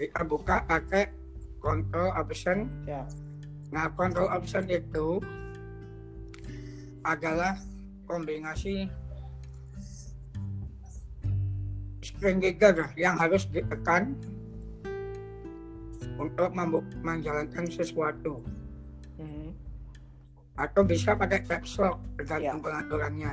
kita 0.00 0.24
buka 0.24 0.64
pakai 0.64 1.12
control 1.60 2.08
option. 2.16 2.72
Ya. 2.88 3.04
Nah 3.68 3.92
control 3.92 4.32
option 4.32 4.64
itu 4.72 5.20
adalah 7.04 7.60
kombinasi 8.08 8.88
screen 12.00 12.40
trigger 12.40 12.96
yang 12.96 13.20
harus 13.20 13.44
ditekan 13.44 14.16
untuk 16.16 16.48
menjalankan 17.04 17.68
sesuatu. 17.68 18.40
Mhm. 19.20 19.52
Atau 20.60 20.84
bisa 20.84 21.16
pakai 21.16 21.40
caps 21.48 21.80
lock 21.80 21.96
tergantung 22.20 22.60
Ya. 22.60 22.64
pengaturannya. 22.68 23.32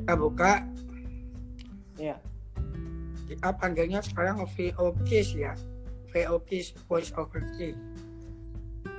Kita 0.00 0.12
buka. 0.16 0.52
Ya 2.00 2.16
kita 3.32 3.48
panggilnya 3.56 4.04
sekarang 4.04 4.44
VO 4.44 4.92
keys 5.08 5.32
ya. 5.32 5.56
VO 6.12 6.36
keys 6.44 6.76
voice 6.84 7.08
over 7.16 7.40
key. 7.56 7.72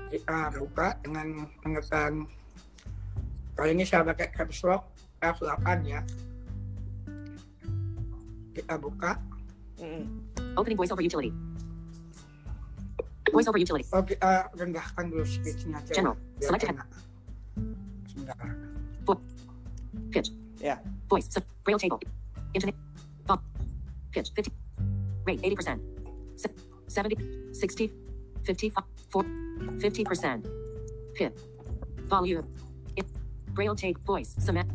Kita 0.10 0.50
buka 0.58 0.98
dengan 1.06 1.46
menekan. 1.62 2.26
Kali 3.54 3.78
ini 3.78 3.86
saya 3.86 4.02
pakai 4.02 4.34
caps 4.34 4.66
lock 4.66 4.90
F8 5.22 5.66
ya. 5.86 6.02
Kita 8.58 8.74
buka. 8.82 9.22
Mhm. 9.78 10.04
Opening 10.58 10.78
voice 10.82 10.90
over 10.90 11.06
utility. 11.06 11.30
Voice 13.32 13.48
over 13.48 13.60
utility. 13.62 13.88
oh 13.96 14.00
uh, 14.00 14.04
kita 14.04 14.30
rendahkan 14.58 15.04
dulu 15.08 15.24
speednya 15.24 15.80
aja 15.80 15.94
General. 15.96 16.18
biar 16.38 16.48
Select 16.52 16.64
enak. 16.68 16.88
sebentar 18.10 18.38
Pitch. 20.14 20.30
Yeah. 20.62 20.78
Voice. 21.10 21.28
Sub. 21.30 21.44
Braille 21.66 21.80
table. 21.80 22.00
Internet. 22.54 22.76
Volume. 23.26 23.44
Pitch. 24.12 24.30
50. 24.36 24.52
Rate 25.26 25.42
80%. 25.42 25.80
70. 26.88 27.18
60. 27.54 27.92
55. 28.44 28.84
4. 29.10 29.26
50%. 29.80 30.46
Pit. 31.14 31.34
Volume. 32.06 32.46
It. 32.96 33.06
Braille 33.54 33.76
tape. 33.76 33.98
Voice. 34.06 34.36
Cement. 34.38 34.70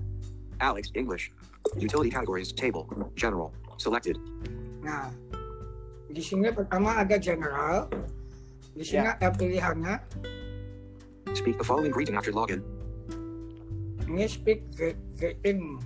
Alex, 0.61 0.91
English. 0.95 1.31
Utility 1.77 2.11
categories, 2.11 2.51
table, 2.53 2.89
general, 3.15 3.53
selected. 3.77 4.17
Nah, 4.83 5.13
di 6.09 6.23
sini 6.25 6.51
pertama 6.51 6.97
ada 6.99 7.15
general. 7.21 7.87
Di 8.73 8.83
sini 8.83 9.05
Ya. 9.05 9.15
ada 9.15 9.29
pilihannya. 9.31 9.95
Speak 11.33 11.57
the 11.57 11.65
following 11.65 11.93
greeting 11.93 12.17
after 12.17 12.33
login. 12.33 12.65
Ini 14.05 14.25
speak 14.25 14.65
gre- 14.73 14.97
greeting 15.15 15.77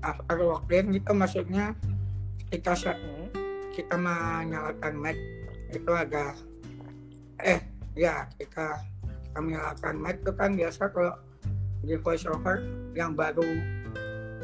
after 0.00 0.38
login 0.38 0.94
itu 0.94 1.12
maksudnya 1.12 1.74
sa- 2.72 2.94
Hmm. 2.94 3.26
kita 3.70 3.94
menyalakan 3.94 4.94
mic 4.96 5.16
itu 5.70 5.90
ada 5.90 6.34
eh 7.38 7.62
ya 7.94 8.26
ketika 8.32 8.82
kita 9.22 9.38
menyalakan 9.38 9.94
mic 9.98 10.16
itu 10.20 10.32
kan 10.34 10.50
biasa 10.54 10.90
kalau 10.90 11.14
di 11.80 11.94
voiceover 11.96 12.60
yang 12.92 13.14
baru 13.14 13.46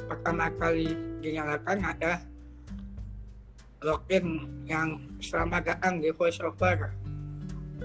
pertama 0.06 0.46
kali 0.54 0.94
dinyalakan 1.18 1.82
ada 1.82 2.22
login 3.82 4.26
yang 4.64 4.98
selamat 5.18 5.74
datang 5.74 5.98
di 5.98 6.10
voiceover 6.10 6.94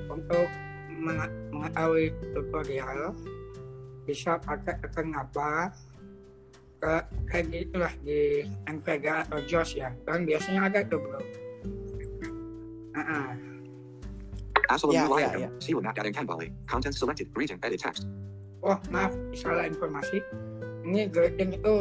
untuk 0.10 0.48
menge- 0.90 1.34
mengetahui 1.52 2.14
tutorial 2.34 3.16
bisa 4.06 4.38
pakai 4.42 4.76
tekan 4.82 5.14
apa 5.14 5.72
ke 6.82 6.94
kayak 7.30 7.46
gitulah 7.54 7.94
di 8.02 8.42
NVDA 8.66 9.22
atau 9.30 9.38
JOS 9.46 9.78
ya. 9.78 9.90
Kan 10.04 10.26
biasanya 10.26 10.68
ada 10.68 10.82
tuh 10.86 10.98
bro. 10.98 11.22
Yeah, 14.92 15.48
yeah. 15.48 15.52
Content 16.66 16.96
selected. 16.96 17.28
Edit 17.36 17.80
text. 17.84 18.08
oh 18.64 18.78
maaf. 18.90 19.14
Salah 19.36 19.68
informasi. 19.68 20.24
Ini 20.88 21.12
greeting 21.12 21.60
itu 21.62 21.76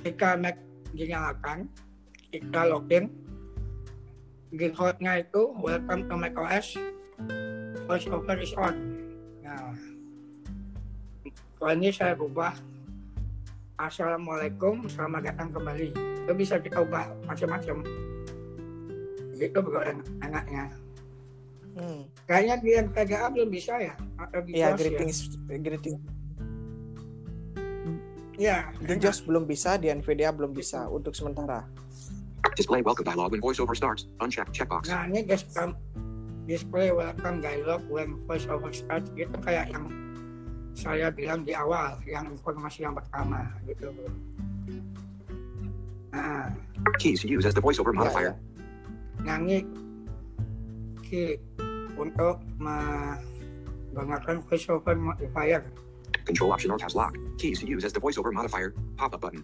ketika 0.00 0.36
Mac 0.36 0.60
dinyalakan 0.92 1.70
kita 2.28 2.60
login 2.68 3.08
defaultnya 4.52 5.22
itu 5.22 5.50
welcome 5.62 6.06
to 6.06 6.14
macOS 6.14 6.76
voiceover 7.86 8.36
is 8.40 8.52
on 8.56 8.74
nah 9.44 9.72
kalau 11.64 11.80
ini 11.80 11.88
saya 11.96 12.12
ubah. 12.20 12.52
Assalamualaikum 13.80 14.84
selamat 14.84 15.32
datang 15.32 15.48
kembali. 15.48 15.96
Itu 15.96 16.32
bisa 16.36 16.60
kita 16.60 16.84
ubah 16.84 17.08
macam-macam. 17.24 17.80
Gitu 19.32 19.58
bro 19.64 19.80
enaknya. 20.20 20.68
Hmm. 21.74 22.04
kayaknya 22.28 22.60
di 22.60 22.70
NVDA 22.84 23.32
belum 23.32 23.48
bisa 23.48 23.80
ya? 23.80 23.96
Atau 24.20 24.44
di 24.44 24.60
Ya, 24.60 24.76
JOS 24.76 24.78
greeting 24.78 25.10
greeting. 25.64 25.96
Ya, 28.36 28.68
di 28.84 28.94
JOS 29.00 29.24
belum 29.24 29.48
bisa, 29.48 29.80
di 29.80 29.88
NVIDIA 29.88 30.36
belum 30.36 30.52
bisa 30.52 30.84
untuk 30.92 31.16
sementara. 31.16 31.64
Display 32.60 32.84
welcome 32.84 33.08
dialog 33.08 33.32
when 33.32 33.40
voiceover 33.40 33.72
starts. 33.72 34.04
Unchecked 34.20 34.52
checkbox. 34.52 34.86
Nah 34.92 35.08
ini 35.08 35.24
guys 35.24 35.48
display 36.44 36.92
welcome 36.92 37.40
dialog 37.40 37.80
when 37.88 38.20
voice 38.28 38.44
over 38.48 38.68
start 38.72 39.04
gitu 39.16 39.32
kayak 39.40 39.72
yang 39.72 39.88
saya 40.74 41.08
bilang 41.08 41.46
di 41.46 41.54
awal 41.54 41.96
yang 42.04 42.26
informasi 42.28 42.82
yang 42.82 42.92
pertama 42.98 43.46
gitu. 43.64 43.94
Nah, 46.10 46.50
Keys 46.98 47.22
to 47.22 47.28
use 47.30 47.46
as 47.46 47.54
the 47.54 47.62
voiceover 47.62 47.94
Ya, 47.94 47.98
modifier. 48.06 48.32
ya. 49.24 49.34
ini 49.40 49.64
key 51.06 51.38
untuk 51.94 52.42
menggunakan 52.58 54.42
voice 54.44 54.66
over 54.68 54.94
modifier. 54.94 55.62
Control 56.26 56.50
option 56.52 56.70
or 56.70 56.78
task 56.78 56.94
lock. 56.98 57.14
Keys 57.38 57.60
to 57.62 57.66
use 57.66 57.84
as 57.86 57.92
the 57.94 58.00
voiceover 58.02 58.32
modifier. 58.34 58.74
Pop 58.98 59.14
up 59.14 59.22
button. 59.22 59.42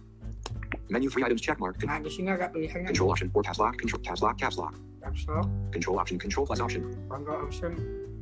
Menu 0.91 1.07
three 1.07 1.23
items 1.23 1.39
check 1.39 1.55
mark. 1.55 1.79
Con- 1.79 1.87
Nah 1.87 2.03
di 2.03 2.11
sini 2.11 2.35
ada 2.35 2.51
pilihannya 2.51 2.91
Control 2.91 3.15
option 3.15 3.31
or 3.31 3.39
task 3.39 3.63
lock. 3.63 3.79
Control 3.79 4.01
task 4.03 4.19
lock 4.19 4.35
caps 4.35 4.59
lock. 4.59 4.75
caps 4.99 5.23
lock, 5.25 5.47
Control 5.71 5.95
option 5.97 6.17
control 6.19 6.43
plus 6.45 6.59
option. 6.59 6.83
control 7.07 7.39
option 7.41 7.71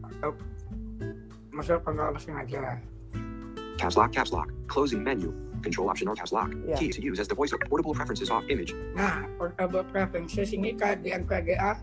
atau 0.06 0.30
masuk 1.50 1.82
control 1.82 2.14
option 2.14 2.34
aja. 2.38 2.78
Caps 3.76 3.98
lock 3.98 4.14
caps 4.14 4.30
lock. 4.30 4.54
Closing 4.70 5.02
menu. 5.02 5.34
Control 5.60 5.90
option 5.90 6.08
or 6.08 6.16
task 6.16 6.30
lock. 6.32 6.54
Yeah. 6.64 6.78
Keys 6.78 6.96
to 6.96 7.04
use 7.04 7.18
as 7.18 7.26
the 7.26 7.34
voiceover. 7.36 7.66
Portable 7.66 7.92
preferences 7.92 8.30
off 8.30 8.46
image. 8.48 8.72
Nah, 8.94 9.26
portable 9.36 9.84
preferences 9.84 10.54
ini 10.54 10.78
kayak 10.78 11.02
di 11.02 11.10
NVDA 11.12 11.74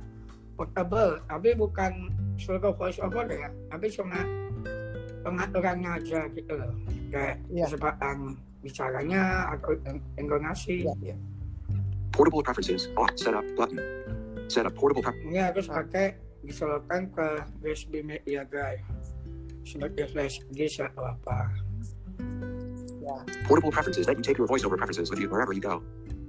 portable, 0.55 1.21
tapi 1.27 1.53
bukan 1.53 2.09
seluruh 2.39 2.73
voice 2.73 2.97
over 3.03 3.27
ya, 3.29 3.51
tapi 3.69 3.93
cuma 3.93 4.17
pengaturannya 5.21 5.91
aja 6.01 6.25
gitu 6.33 6.53
loh. 6.57 6.73
Kayak 7.13 7.43
Iya. 7.53 7.65
kecepatan 7.69 8.17
bicaranya 8.67 9.55
atau 9.55 9.79
in- 9.87 10.03
intonasi. 10.19 10.83
Ya, 10.83 11.15
ya. 11.15 11.17
Portable 12.11 12.43
preferences 12.43 12.91
off 12.99 13.15
setup 13.15 13.47
button. 13.55 13.79
Set 14.51 14.67
up 14.67 14.75
portable 14.75 15.03
pref- 15.03 15.19
Ini 15.23 15.51
harus 15.55 15.71
pakai 15.71 16.19
diselokan 16.43 17.11
ke 17.15 17.27
USB 17.63 18.03
media 18.03 18.43
drive 18.47 18.83
sebagai 19.63 20.11
flash 20.11 20.43
disk 20.51 20.83
atau 20.83 21.07
apa. 21.15 21.51
portable 23.47 23.71
preferences 23.71 24.03
that 24.03 24.19
you 24.19 24.23
take 24.23 24.35
your 24.35 24.51
voiceover 24.51 24.75
preferences 24.75 25.15
with 25.15 25.23
you 25.23 25.31
wherever 25.31 25.55
you 25.55 25.63
go. 25.63 25.79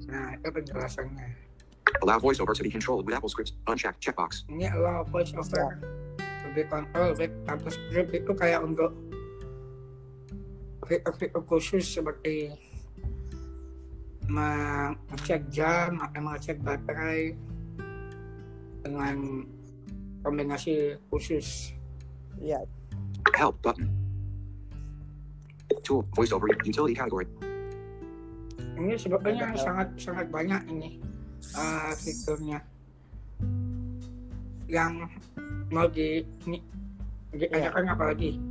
Nah, 0.05 0.37
itu 0.37 0.45
penjelasannya. 0.53 1.33
Allow 2.05 2.21
voiceover 2.21 2.53
to 2.53 2.61
be 2.61 2.69
controlled 2.69 3.01
with 3.09 3.17
Apple 3.17 3.33
scripts. 3.33 3.57
Unchecked 3.65 3.97
checkbox. 3.97 4.45
Ini 4.45 4.69
allow 4.77 5.01
voice 5.09 5.33
over 5.33 5.73
lebih 6.57 6.73
kontrol 6.73 7.13
with 7.17 7.33
Apple 7.45 7.69
Script 7.69 8.17
itu 8.17 8.31
kayak 8.33 8.65
untuk 8.65 8.89
fitur-fitur 10.87 11.43
khusus 11.43 11.85
seperti 11.85 12.55
mengecek 14.27 15.47
jam 15.51 15.99
atau 16.03 16.19
mengecek 16.19 16.59
baterai 16.63 17.35
dengan 18.83 19.47
kombinasi 20.23 20.99
khusus. 21.11 21.75
Ya, 22.39 22.59
Help 23.35 23.59
button. 23.63 23.91
Tool 25.83 26.03
voiceover 26.15 26.51
utility 26.63 26.95
category. 26.95 27.27
Ini 28.77 28.93
sebetulnya 28.95 29.51
Ada- 29.55 29.63
sangat 29.63 29.87
sangat 29.99 30.27
banyak 30.29 30.61
ini 30.69 30.99
uh, 31.55 31.91
fiturnya 31.97 32.59
yang 34.67 35.07
mau 35.71 35.87
di 35.87 36.23
ini 36.47 36.59
diadakan 37.31 37.87
apa 37.95 38.03
lagi? 38.11 38.46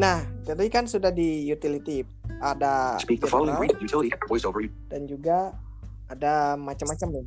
Nah, 0.00 0.24
tadi 0.48 0.72
kan 0.72 0.88
sudah 0.88 1.12
di 1.12 1.44
utility 1.44 2.00
ada 2.40 2.96
Speak 2.96 3.20
the 3.20 3.28
following 3.28 3.52
general 3.52 3.68
greeting 3.68 3.84
utility 3.84 4.72
dan 4.88 5.04
juga 5.04 5.52
ada 6.08 6.56
macam-macam 6.56 7.20
nih. 7.20 7.26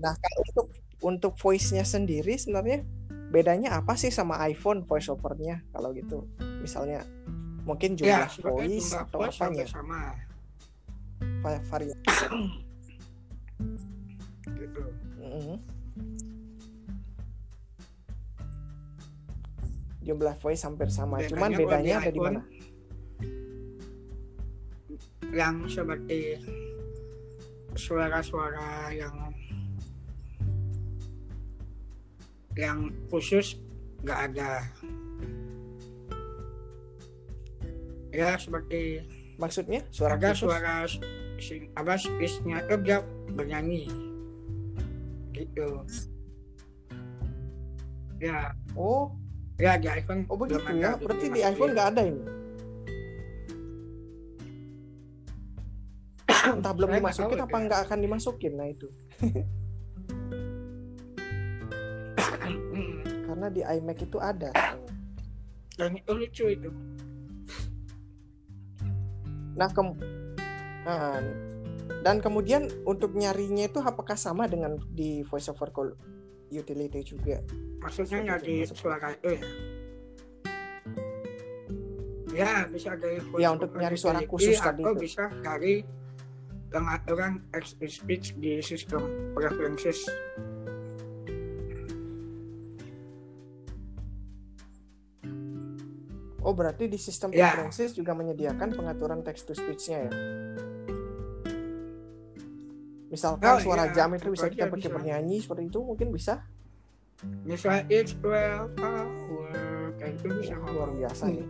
Nah, 0.00 0.16
kalau 0.16 0.40
untuk 0.48 0.66
untuk 1.04 1.32
voice-nya 1.36 1.84
sendiri 1.84 2.40
sebenarnya 2.40 2.80
bedanya 3.28 3.76
apa 3.76 4.00
sih 4.00 4.08
sama 4.08 4.40
iPhone 4.48 4.88
voice 4.88 5.12
over-nya 5.12 5.60
kalau 5.76 5.92
gitu? 5.92 6.24
Misalnya 6.64 7.04
mungkin 7.68 8.00
jumlah 8.00 8.32
Ya, 8.32 8.40
voice 8.40 8.80
jumlah 8.80 9.02
atau 9.12 9.18
voice 9.20 9.36
apanya? 9.36 9.64
sama 9.68 9.98
Va- 11.44 11.64
varian. 11.68 11.98
gitu. 14.56 14.82
Mhm. 15.26 15.75
Jumlah 20.06 20.38
voice 20.38 20.62
hampir 20.62 20.86
sama, 20.86 21.18
cuman 21.26 21.50
kalau 21.50 21.66
bedanya 21.66 21.98
ada 21.98 22.10
di 22.14 22.20
mana? 22.22 22.40
Yang 25.34 25.56
seperti 25.74 26.20
suara-suara 27.74 28.94
yang 28.94 29.16
yang 32.56 32.88
khusus 33.10 33.58
nggak 34.06 34.20
ada. 34.32 34.64
Ya 38.14 38.38
seperti 38.40 39.04
Maksudnya 39.36 39.84
suara 39.92 40.16
ada 40.16 40.32
khusus? 40.32 40.46
suara 40.48 40.74
sing 41.36 41.68
apa 41.76 42.00
speech-nya 42.00 42.64
itu 42.64 42.74
dia 42.80 43.04
bernyanyi 43.36 43.92
gitu. 45.36 45.84
Ya, 48.16 48.56
Oh, 48.72 49.12
ya 49.56 49.80
di 49.80 49.88
iPhone 49.88 50.28
oh 50.28 50.36
begitu 50.36 50.72
ya. 50.76 50.96
Berarti 51.00 51.26
di 51.32 51.40
iPhone 51.40 51.72
nggak 51.72 51.88
ada 51.96 52.02
ini. 52.04 52.22
Entah 56.46 56.72
belum 56.76 56.88
Saya 56.94 57.00
dimasukin 57.02 57.38
apa 57.42 57.56
deh. 57.56 57.62
nggak 57.66 57.80
akan 57.90 57.98
dimasukin. 58.04 58.52
Nah 58.54 58.68
itu 58.70 58.88
karena 63.36 63.52
di 63.52 63.60
iMac 63.60 64.00
itu 64.00 64.16
ada. 64.16 64.48
Dan 65.76 66.00
itu 66.00 66.08
lucu 66.16 66.44
itu. 66.48 66.70
Nah, 69.56 69.68
kem 69.68 69.92
nah, 70.88 71.20
dan 72.00 72.24
kemudian 72.24 72.68
untuk 72.88 73.12
nyarinya 73.12 73.68
itu 73.68 73.84
apakah 73.84 74.16
sama 74.16 74.48
dengan 74.48 74.80
di 74.88 75.20
VoiceOver 75.28 75.68
call 75.72 75.92
utility 76.50 77.00
juga? 77.02 77.42
Maksudnya 77.82 78.18
nyari 78.22 78.64
itu, 78.64 78.72
masuk. 78.72 78.76
suara 78.76 79.08
itu 79.14 79.28
ya. 79.34 79.42
Ya, 82.36 82.68
bisa 82.68 82.92
dari 83.00 83.16
Ya, 83.40 83.48
untuk 83.48 83.72
nyari 83.72 83.96
suara 83.96 84.20
khusus 84.28 84.60
tadi 84.60 84.84
atau 84.84 84.92
itu. 84.92 85.00
bisa 85.08 85.24
dari 85.40 85.80
pengaturan 86.68 87.40
text 87.48 87.80
to 87.80 87.88
speech 87.88 88.36
di 88.36 88.60
sistem 88.60 89.32
preferences. 89.32 90.04
Oh, 96.46 96.54
berarti 96.54 96.86
di 96.86 96.94
sistem 97.00 97.34
Ya. 97.34 97.50
preferences 97.50 97.90
juga 97.96 98.14
menyediakan 98.14 98.70
pengaturan 98.70 99.26
text 99.26 99.50
to 99.50 99.54
speech-nya 99.56 100.06
ya. 100.06 100.10
Misalkan 103.16 103.48
Oh, 103.48 103.58
suara 103.58 103.88
iya, 103.88 103.94
jam 103.96 104.08
itu 104.12 104.28
bisa 104.28 104.44
itu 104.46 104.54
kita 104.54 104.68
aja 104.68 104.72
pakai 104.76 104.84
bisa. 104.84 104.92
bernyanyi 104.92 105.36
seperti 105.40 105.62
itu 105.66 105.78
mungkin 105.80 106.08
bisa. 106.12 106.34
Misalnya 107.48 107.82
it's 107.88 108.12
12 108.20 108.76
hour, 108.76 109.48
kayak 109.96 110.20
itu 110.20 110.26
bisa 110.36 110.52
Wah, 110.60 110.68
luar 110.68 110.90
biasa 110.92 111.24
ya. 111.32 111.46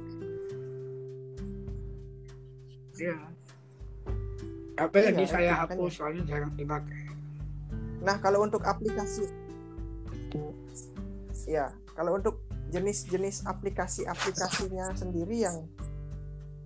Iya. 2.97 3.17
Apa 4.77 4.97
lagi 5.01 5.19
Iya, 5.19 5.27
saya 5.27 5.51
itu 5.51 5.59
hapus 5.59 5.75
makanya. 5.75 5.91
soalnya 5.91 6.23
jarang 6.23 6.53
dipakai. 6.55 7.03
Nah, 7.99 8.17
kalau 8.23 8.47
untuk 8.47 8.63
aplikasi 8.63 9.27
ya, 11.49 11.67
kalau 11.93 12.15
untuk 12.15 12.39
jenis-jenis 12.71 13.43
aplikasi-aplikasinya 13.43 14.95
sendiri 14.95 15.43
yang 15.43 15.67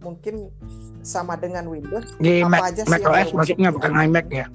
mungkin 0.00 0.48
sama 1.00 1.36
dengan 1.36 1.68
Windows, 1.68 2.16
Di 2.16 2.40
Apa 2.40 2.48
Mac, 2.50 2.60
aja 2.68 2.82
sih 2.84 2.90
Mac 2.90 3.00
yang 3.00 3.12
OS 3.14 3.28
maksudnya 3.32 3.68
bukan 3.70 3.92
iMac 3.94 4.26
ya. 4.28 4.46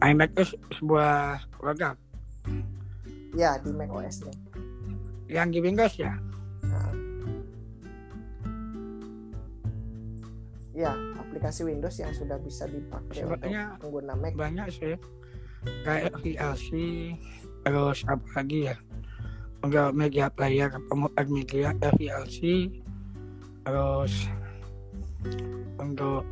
iMac 0.00 0.32
itu 0.32 0.44
sebuah 0.80 1.44
program. 1.52 1.96
ya 3.36 3.60
di 3.62 3.70
Mac 3.70 3.92
OS-nya. 3.92 4.34
Yang 5.30 5.48
di 5.54 5.58
Windows 5.62 5.94
ya. 5.94 6.14
Nah. 6.66 6.92
Ya, 10.74 10.92
aplikasi 11.20 11.62
Windows 11.68 11.94
yang 12.00 12.10
sudah 12.16 12.40
bisa 12.42 12.66
dipakai 12.66 13.22
Sebenarnya 13.22 13.76
untuk 13.76 13.80
pengguna 13.86 14.14
Mac. 14.18 14.32
banyak 14.34 14.66
sih. 14.72 14.96
Kayak 15.84 16.16
VLC, 16.24 16.68
terus 17.62 17.98
apa 18.08 18.26
lagi 18.34 18.72
ya? 18.72 18.76
Untuk 19.60 19.92
media 19.92 20.32
player, 20.32 20.72
pemutar 20.88 21.28
media, 21.28 21.76
VLC, 21.76 22.72
terus 23.68 24.26
untuk 25.76 26.24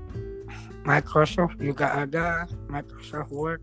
Microsoft 0.89 1.61
juga 1.61 2.01
ada 2.01 2.49
Microsoft 2.73 3.29
Word, 3.29 3.61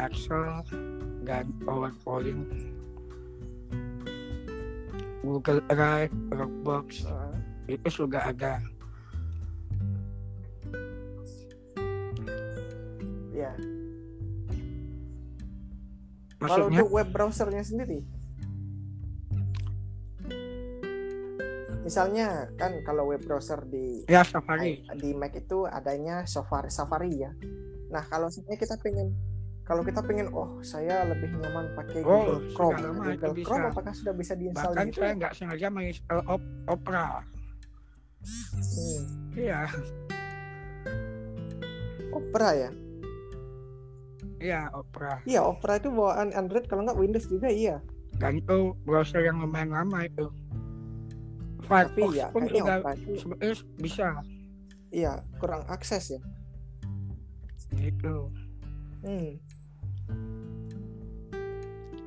Excel, 0.00 0.64
dan 1.28 1.52
PowerPoint. 1.68 2.48
Google 5.20 5.60
Drive, 5.68 6.14
Dropbox, 6.32 7.04
Nah, 7.04 7.36
itu 7.68 7.88
juga 7.92 8.24
ada. 8.24 8.64
ya. 13.36 13.52
Kalau 16.38 16.72
Maksudnya, 16.72 16.80
untuk 16.80 16.90
web 16.96 17.08
browsernya 17.12 17.60
sendiri, 17.60 18.00
misalnya 21.88 22.28
kan 22.54 22.76
kalau 22.82 23.08
web 23.08 23.18
browser 23.18 23.64
di 23.64 24.04
ya 24.04 24.20
Safari. 24.20 24.84
di 24.94 25.10
Mac 25.10 25.32
itu 25.32 25.64
adanya 25.64 26.22
Safari 26.22 26.68
Safari 26.68 27.16
ya. 27.16 27.32
Nah 27.88 28.04
kalau 28.04 28.28
sebenarnya 28.28 28.60
kita 28.60 28.76
pengen 28.76 29.16
kalau 29.64 29.80
kita 29.80 30.00
pengen 30.00 30.28
oh 30.30 30.60
saya 30.60 31.04
lebih 31.04 31.32
nyaman 31.34 31.72
pakai 31.74 32.00
Oh, 32.02 32.24
Google 32.24 32.40
Chrome. 32.50 32.76
lama 32.78 33.04
Google 33.10 33.32
bisa. 33.34 33.46
Chrome 33.46 33.64
apakah 33.66 33.92
sudah 33.92 34.12
bisa 34.12 34.32
diinstal 34.34 34.70
Bahkan 34.70 34.86
gitu? 34.86 34.98
saya 34.98 35.12
nggak 35.14 35.32
sengaja 35.32 35.66
menginstal 35.68 36.20
op- 36.26 36.52
Opera. 36.66 37.24
Hmm. 38.58 39.02
Iya, 39.32 39.60
Opera 42.10 42.50
ya? 42.52 42.70
iya 44.38 44.70
Opera. 44.70 45.18
Iya 45.24 45.40
Opera 45.42 45.72
itu 45.76 45.88
bawaan 45.88 46.30
Android 46.30 46.64
kalau 46.64 46.82
nggak 46.82 46.94
Windows 46.96 47.26
juga 47.26 47.48
iya. 47.48 47.82
Dan 48.14 48.38
itu 48.38 48.74
browser 48.82 49.20
yang 49.20 49.38
lumayan 49.38 49.70
lama 49.70 50.02
itu. 50.02 50.26
Tapi 51.68 52.00
Firefox 52.00 52.10
ya 52.12 52.26
kayaknya 52.28 52.48
sudah 52.56 52.76
Opera 52.78 52.92
itu 52.94 53.10
sebenarnya 53.20 53.54
bisa 53.76 54.06
iya 54.88 55.12
kurang 55.36 55.62
akses 55.68 56.04
ya. 56.10 56.20
gitu. 57.70 58.32
Hmm. 59.02 59.36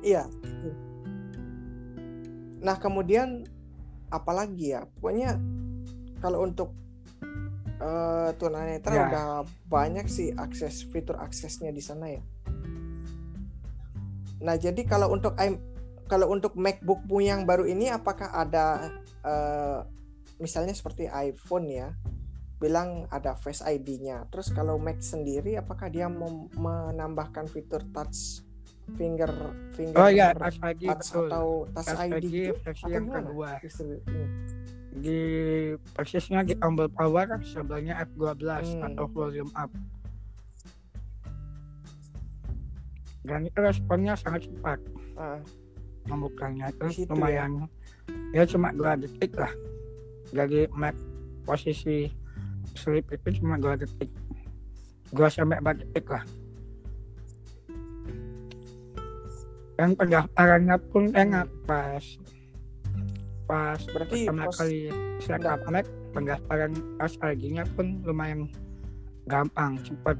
Iya. 0.02 0.26
Nah 2.58 2.76
kemudian 2.76 3.46
apalagi 4.08 4.74
ya? 4.74 4.84
Pokoknya 4.92 5.38
kalau 6.18 6.42
untuk 6.42 6.74
eh 7.78 8.30
tunanetra 8.36 8.92
Ya. 8.92 9.02
udah 9.08 9.28
banyak 9.66 10.06
sih 10.06 10.30
akses 10.32 10.86
fitur 10.86 11.18
aksesnya 11.18 11.70
di 11.70 11.82
sana 11.82 12.10
ya. 12.10 12.22
Nah 14.38 14.54
jadi 14.54 14.82
kalau 14.82 15.10
untuk 15.10 15.34
i- 15.38 15.58
kalau 16.06 16.28
untuk 16.28 16.54
MacBookmu 16.54 17.18
yang 17.18 17.42
baru 17.42 17.64
ini 17.64 17.88
apakah 17.88 18.30
ada 18.30 18.90
eh, 19.22 19.80
misalnya 20.38 20.72
seperti 20.72 21.06
iPhone 21.06 21.66
ya? 21.66 21.90
bilang 22.58 23.10
ada 23.10 23.34
Face 23.34 23.58
ID-nya. 23.58 24.30
Terus 24.30 24.54
kalau 24.54 24.78
Mac 24.78 25.02
sendiri 25.02 25.58
apakah 25.58 25.90
dia 25.90 26.06
menambahkan 26.54 27.50
fitur 27.50 27.82
touch 27.90 28.38
finger 28.94 29.34
finger 29.74 29.98
Oh 29.98 30.06
iya, 30.06 30.30
Touch 30.30 30.62
ID 30.62 30.86
touch 30.86 31.10
betul. 31.10 31.26
atau 31.26 31.46
touch, 31.74 31.86
Touch 31.90 32.02
ID, 32.06 32.14
ID 32.14 32.26
gitu? 32.30 32.54
versi 32.62 32.84
yang 32.86 33.04
gimana? 33.10 33.18
kedua. 33.26 33.50
Hmm. 34.06 34.28
Di 34.94 35.20
persisnya 35.90 36.46
di 36.46 36.54
tombol 36.54 36.86
power 36.86 37.26
sebelahnya 37.42 37.98
F12 38.14 38.46
Hmm. 38.46 38.86
atau 38.86 39.04
volume 39.10 39.50
up. 39.58 39.70
Dan 43.22 43.46
itu 43.46 43.58
responnya 43.58 44.14
sangat 44.14 44.46
cepat. 44.46 44.78
Ah, 45.14 45.38
membukanya 46.06 46.70
itu 46.70 47.06
situ 47.06 47.10
lumayan 47.10 47.62
ya. 47.62 47.66
Cuma 48.48 48.72
dua 48.72 48.96
detik 48.96 49.36
lah. 49.36 49.52
Dari 50.32 50.64
map 50.72 50.96
posisi 51.44 52.08
sleep 52.72 53.12
itu 53.12 53.42
cuma 53.42 53.60
dua 53.60 53.76
detik. 53.76 54.08
Dua 55.12 55.28
sampai 55.28 55.60
empat 55.60 55.84
detik 55.84 56.08
lah. 56.08 56.24
Dan 59.76 59.92
pendaftarannya 59.98 60.76
pun 60.88 61.12
enak 61.12 61.48
pas. 61.68 62.04
Pas 63.44 63.80
berarti 63.92 64.24
pertama 64.24 64.48
pos- 64.48 64.56
kali 64.62 64.78
saya 65.20 65.58
Mac 65.68 65.86
pendaftaran 66.16 66.72
pas 66.96 67.12
ID-nya 67.34 67.66
pun 67.76 68.00
lumayan 68.06 68.48
gampang 69.28 69.76
cepat. 69.84 70.16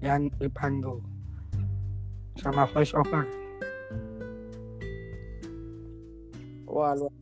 Yang 0.00 0.32
dipandu 0.40 1.04
sama 2.40 2.64
voice 2.72 2.96
over 2.96 3.39
wah 6.70 6.94
luar 6.94 7.12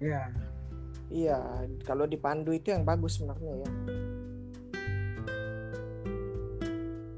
ya 0.00 0.22
iya 1.08 1.38
kalau 1.84 2.04
dipandu 2.04 2.50
itu 2.50 2.72
yang 2.72 2.82
bagus 2.82 3.20
sebenarnya 3.20 3.52
ya. 3.60 3.70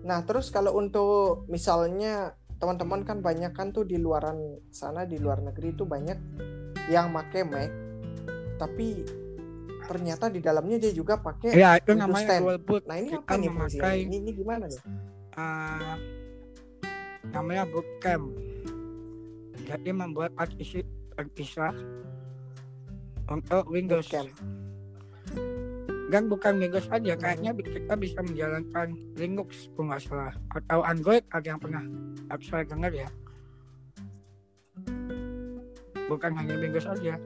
Nah 0.04 0.20
terus 0.20 0.52
kalau 0.52 0.76
untuk 0.76 1.48
misalnya 1.48 2.36
teman-teman 2.60 3.02
kan 3.02 3.18
banyak 3.20 3.52
kan 3.52 3.72
tuh 3.72 3.84
di 3.84 3.96
luaran 3.96 4.36
sana 4.68 5.08
di 5.08 5.16
luar 5.16 5.40
negeri 5.40 5.72
itu 5.72 5.84
banyak 5.84 6.18
yang 6.92 7.08
make 7.08 7.40
Mac 7.42 7.72
tapi 8.54 9.00
ternyata 9.84 10.28
di 10.28 10.40
dalamnya 10.40 10.76
dia 10.78 10.92
juga 10.92 11.16
pakai 11.16 11.52
Ya, 11.52 11.76
itu 11.76 11.92
Windows 11.92 12.08
namanya 12.08 12.28
10. 12.36 12.44
dual 12.44 12.58
boot. 12.58 12.82
Nah 12.84 12.96
ini 12.96 13.10
Kita 13.10 13.20
apa 13.20 13.32
nih 13.34 13.48
fungsinya? 13.48 13.80
memakai 13.80 13.96
Ini, 14.00 14.16
ini 14.16 14.30
gimana 14.32 14.64
nih? 14.64 14.80
uh, 15.34 15.96
namanya 17.26 17.64
bootcamp. 17.66 18.24
Jadi 19.64 19.90
membuat 19.90 20.30
partisi 20.32 20.84
terpisah 21.14 21.72
untuk 23.30 23.64
Windows. 23.70 24.06
Bootcamp. 24.10 24.30
Dan 26.12 26.30
bukan 26.30 26.62
Windows 26.62 26.86
aja, 26.94 27.18
kayaknya 27.18 27.50
kita 27.56 27.94
bisa 27.98 28.22
menjalankan 28.22 28.94
Linux 29.18 29.66
kalau 29.74 29.90
nggak 29.90 30.02
salah. 30.04 30.34
Atau 30.54 30.86
Android 30.86 31.24
ada 31.32 31.46
yang 31.48 31.58
pernah 31.58 31.82
saya 32.44 32.62
dengar 32.62 32.92
ya. 32.94 33.08
Bukan 36.06 36.30
hanya 36.36 36.54
Windows 36.60 36.86
aja. 36.86 37.18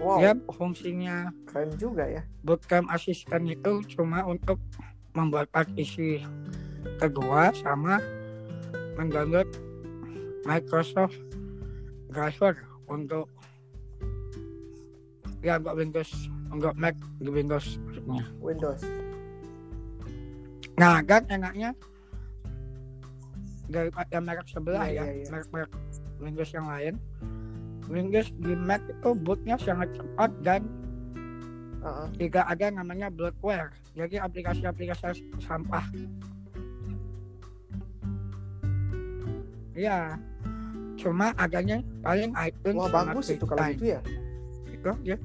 Wow 0.00 0.20
Ya 0.20 0.32
fungsinya 0.56 1.28
keren 1.44 1.76
juga 1.76 2.08
ya. 2.08 2.22
bootcamp 2.40 2.88
asisten 2.88 3.44
itu 3.52 3.84
cuma 3.96 4.24
untuk 4.24 4.56
membuat 5.12 5.52
partisi 5.52 6.24
kedua 6.96 7.52
sama 7.52 8.00
mendownload 8.96 9.48
Microsoft 10.48 11.20
driver 12.08 12.69
untuk 12.90 13.30
ya 15.40 15.56
untuk 15.56 15.74
Windows 15.78 16.10
untuk 16.50 16.74
Mac 16.76 16.98
di 17.22 17.30
Windows 17.30 17.78
maksudnya. 17.86 18.24
Windows. 18.42 18.82
Nah 20.76 20.98
kan 21.06 21.22
enaknya 21.30 21.70
daripada 23.70 24.18
merek 24.18 24.48
sebelah 24.50 24.84
Iya, 24.90 24.98
ya 24.98 25.04
iya, 25.06 25.14
iya. 25.22 25.26
merek-merek 25.30 25.70
Windows 26.18 26.50
yang 26.50 26.66
lain 26.66 26.94
Windows 27.86 28.28
di 28.42 28.52
Mac 28.58 28.82
itu 28.90 29.10
bootnya 29.14 29.54
sangat 29.56 29.94
cepat 29.94 30.30
dan 30.42 30.66
Heeh. 31.80 32.06
juga 32.18 32.42
ada 32.50 32.66
namanya 32.68 33.06
bloatware 33.08 33.70
jadi 33.94 34.26
aplikasi-aplikasi 34.26 35.22
sampah 35.38 35.86
Iya 39.70 40.18
cuma 41.00 41.32
adanya 41.40 41.80
paling 42.00 42.32
iTunes 42.36 42.76
Wah 42.80 42.90
bagus 42.90 43.26
itu 43.32 43.44
kalau 43.44 43.64
gitu 43.72 43.84
ya. 43.96 44.00
Itu 44.68 44.92
ya. 45.04 45.16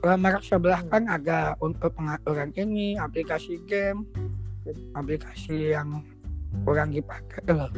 Kalau 0.00 0.16
merek 0.16 0.40
sebelah 0.40 0.80
kan 0.88 1.04
ada 1.12 1.52
untuk 1.60 1.92
pengaturan 1.92 2.56
ini, 2.56 2.96
aplikasi 2.96 3.60
game, 3.68 4.08
aplikasi 4.96 5.76
yang 5.76 6.00
kurang 6.64 6.88
dipakai 6.88 7.44
loh. 7.52 7.68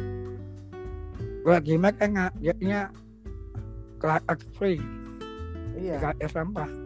Kalau 1.43 1.75
Mac 1.75 1.99
kan 1.99 2.31
jadinya 2.39 2.87
clutter 3.99 4.39
free, 4.55 4.79
Iya. 5.75 5.99
tidak 5.99 6.11
ada 6.15 6.27
sampah. 6.31 6.82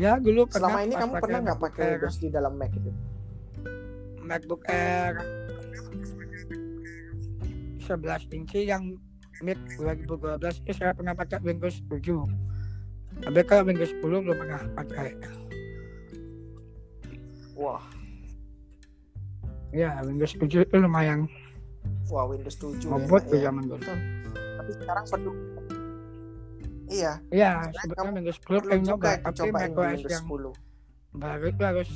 Ya 0.00 0.16
dulu 0.16 0.48
Selama 0.48 0.80
pernah 0.80 0.80
ini 0.88 0.94
pas 0.96 1.00
kamu 1.04 1.12
pernah 1.20 1.38
nggak 1.44 1.60
pakai. 1.60 1.88
Windows 2.00 2.16
di 2.16 2.28
dalam 2.32 2.52
Mac 2.56 2.72
itu? 2.72 2.90
MacBook 4.24 4.62
Air 4.70 5.20
11 7.82 8.30
inci 8.30 8.70
yang 8.70 8.94
mid 9.42 9.58
2012 9.74 10.62
itu 10.62 10.72
saya 10.78 10.94
pernah 10.94 11.18
pakai 11.18 11.42
Windows 11.42 11.82
7 11.90 13.26
tapi 13.26 13.40
kalau 13.42 13.66
Windows 13.66 13.90
10 13.90 14.06
belum 14.06 14.36
pernah 14.38 14.62
pakai 14.78 15.18
Wah, 17.58 17.82
ya 19.74 19.98
Windows 20.06 20.38
7 20.38 20.46
itu 20.62 20.76
lumayan 20.78 21.26
wah 22.06 22.30
Windows 22.30 22.54
7 22.54 22.86
ngebut 22.86 23.26
enak 23.26 23.32
tuh 23.34 23.38
ya. 23.42 23.44
zaman 23.50 23.64
dulu 23.66 23.82
Tapi 24.60 24.70
sekarang 24.76 25.04
perlu. 25.10 25.32
Iya, 26.90 27.12
ya 27.30 27.70
Sebenarnya 27.70 28.12
Windows 28.18 28.38
10 28.42 28.46
perlu 28.50 28.60
pengen 28.66 28.82
juga 28.82 29.10
nyoba 29.14 29.30
tapi 29.30 29.48
macOS 29.54 30.02
yang 30.10 30.26
10. 30.26 30.50
baru 31.10 31.44
itu 31.50 31.62
harus 31.62 31.90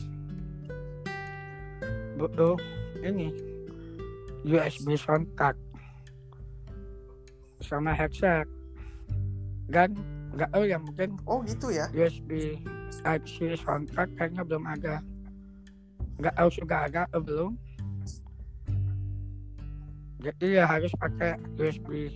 butuh 2.14 2.54
ini 3.02 3.28
USB 4.46 4.94
sound 4.94 5.26
card 5.34 5.58
sama 7.64 7.96
headset. 7.96 8.46
Dan 9.66 9.96
nggak 10.36 10.50
tahu 10.52 10.64
ya 10.68 10.76
mungkin 10.76 11.16
Oh 11.24 11.40
gitu 11.42 11.72
ya. 11.72 11.88
USB 11.90 12.60
Type 13.02 13.26
C 13.26 13.56
kayaknya 14.14 14.44
belum 14.44 14.64
ada. 14.68 15.00
Nggak 16.20 16.34
tahu 16.36 16.48
sudah 16.52 16.78
ada 16.86 17.02
atau 17.10 17.20
belum. 17.24 17.52
Jadi 20.24 20.56
ya 20.56 20.64
harus 20.64 20.92
pakai 20.96 21.36
USB 21.60 22.12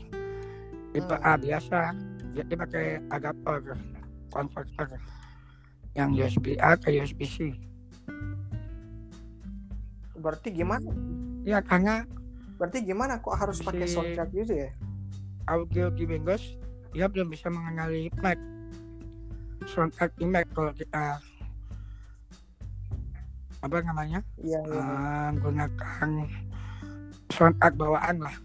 tipe 0.93 1.17
A 1.21 1.37
biasa 1.37 1.93
jadi 2.39 2.53
pakai 2.55 2.87
adapter 3.11 3.75
converter 4.31 4.89
yang 5.99 6.15
USB 6.15 6.55
A 6.63 6.79
ke 6.79 6.95
USB 6.95 7.21
C? 7.27 7.37
Berarti 10.15 10.55
gimana? 10.55 10.87
ya 11.43 11.59
karena 11.65 12.07
Berarti 12.59 12.83
gimana? 12.83 13.23
Kok 13.23 13.35
harus 13.39 13.63
pakai 13.63 13.87
soundcard 13.87 14.31
gitu 14.35 14.55
ya? 14.55 14.71
audio 15.49 15.89
di 15.89 16.05
Windows 16.05 16.61
dia 16.93 17.09
belum 17.09 17.33
bisa 17.33 17.49
mengenali 17.49 18.13
Mac 18.21 18.37
soundcard 19.65 20.13
di 20.21 20.27
Mac 20.29 20.45
kalau 20.53 20.73
kita 20.77 21.21
apa 23.59 23.83
namanya? 23.83 24.23
Iya, 24.39 24.63
iya. 24.71 24.79
Ah, 24.79 25.29
menggunakan 25.35 26.11
soundcard 27.35 27.75
bawaan 27.75 28.17
lah. 28.23 28.37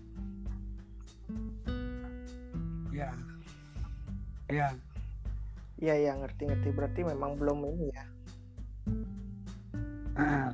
Ya 2.89 3.13
ya 3.13 3.32
Iya, 4.49 5.93
iya 5.95 6.13
ngerti-ngerti. 6.15 6.69
Berarti 6.71 7.01
memang 7.03 7.35
belum 7.35 7.59
ini 7.67 7.87
ya. 7.91 8.03
ah, 10.15 10.49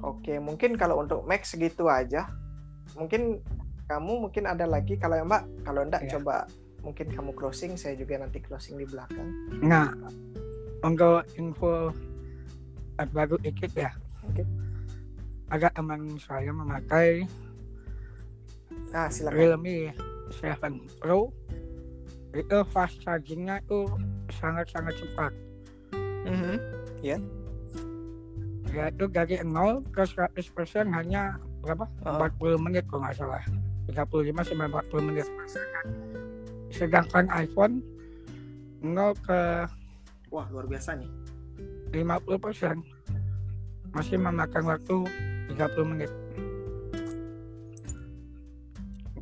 Oke, 0.00 0.36
mungkin 0.40 0.76
kalau 0.76 1.00
untuk 1.00 1.24
Mac 1.24 1.44
segitu 1.44 1.88
aja. 1.88 2.28
Mungkin 2.96 3.40
kamu 3.84 4.28
mungkin 4.28 4.44
ada 4.48 4.64
lagi 4.64 4.96
kalau 4.96 5.16
ya 5.16 5.24
Mbak, 5.24 5.42
kalau 5.64 5.80
enggak 5.84 6.02
Iya. 6.08 6.12
coba 6.16 6.48
mungkin 6.80 7.08
kamu 7.08 7.32
closing, 7.32 7.76
saya 7.76 7.96
juga 7.96 8.20
nanti 8.20 8.40
closing 8.40 8.76
di 8.76 8.84
belakang. 8.84 9.24
nah 9.64 9.88
untuk 10.84 11.24
info 11.40 11.88
baru 13.08 13.40
dikit 13.40 13.72
ya 13.72 13.88
Oke. 14.28 14.44
ada 15.48 15.72
teman 15.72 16.20
saya 16.20 16.52
memakai 16.52 17.24
Nah, 18.92 19.08
silakan. 19.10 19.34
Realme 19.34 19.90
7 20.30 21.00
Pro 21.00 21.32
itu 22.34 22.58
fast 22.74 22.98
chargingnya 22.98 23.62
itu 23.62 23.86
sangat-sangat 24.34 24.94
cepat 24.98 25.32
Mhm. 26.24 26.56
yaitu 28.74 29.04
dari 29.06 29.38
0 29.44 29.86
ke 29.94 30.02
100% 30.02 30.90
hanya 30.90 31.38
berapa? 31.62 31.86
Oh. 32.02 32.18
40 32.18 32.58
menit 32.58 32.82
kalau 32.90 33.06
nggak 33.06 33.14
salah 33.14 33.44
35 33.86 34.42
sampai 34.42 34.66
40 34.66 35.02
menit 35.04 35.26
sedangkan 36.74 37.30
iPhone 37.30 37.78
0 38.82 39.14
ke 39.22 39.40
Wah, 40.34 40.50
luar 40.50 40.66
biasa 40.66 40.98
nih. 40.98 41.06
50% 41.94 42.82
masih 43.94 44.18
memakan 44.18 44.66
waktu 44.66 44.96
30 45.54 45.86
menit 45.86 46.10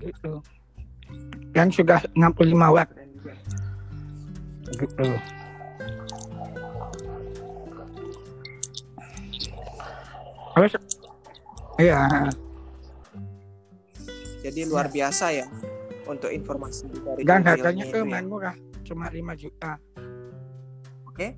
gitu 0.00 0.40
dan 1.52 1.68
sudah 1.68 2.00
65 2.16 2.72
watt. 2.72 2.88
Gitu 4.76 5.06
terus 10.52 10.72
iya 11.80 12.28
Jadi 14.42 14.66
luar 14.66 14.90
biasa 14.90 15.30
ya 15.30 15.46
untuk 16.02 16.34
informasi 16.34 16.90
dari 16.90 17.22
dan 17.22 17.46
harganya 17.46 17.86
tuh 17.86 17.94
itu 17.94 17.98
ya. 18.02 18.10
main 18.10 18.26
murah 18.26 18.56
cuma 18.82 19.06
5 19.06 19.38
juta 19.38 19.78
Oke. 21.12 21.36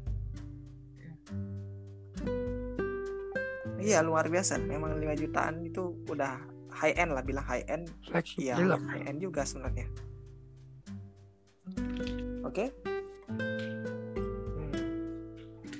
Iya 3.82 4.06
luar 4.06 4.30
biasa. 4.30 4.62
Memang 4.62 4.94
5 5.02 5.18
jutaan 5.18 5.66
itu 5.66 5.98
udah 6.06 6.38
high 6.70 6.94
end 6.94 7.10
lah 7.10 7.26
bilang 7.26 7.42
high 7.42 7.66
end. 7.66 7.90
Iya 8.38 8.54
high 8.54 9.10
end 9.10 9.18
juga 9.18 9.42
sebenarnya. 9.42 9.90
Oke. 12.46 12.70
Hmm. 12.70 12.93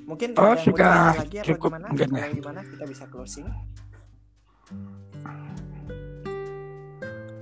Mungkin 0.05 0.37
Oh, 0.37 0.53
sudah 0.57 1.17
lagi 1.17 1.37
atau 1.41 1.49
cukup 1.57 1.71
gimana? 1.73 1.87
mungkin 1.89 2.09
ya. 2.13 2.27
Gimana 2.31 2.61
kita 2.65 2.85
bisa 2.85 3.05
closing. 3.09 3.49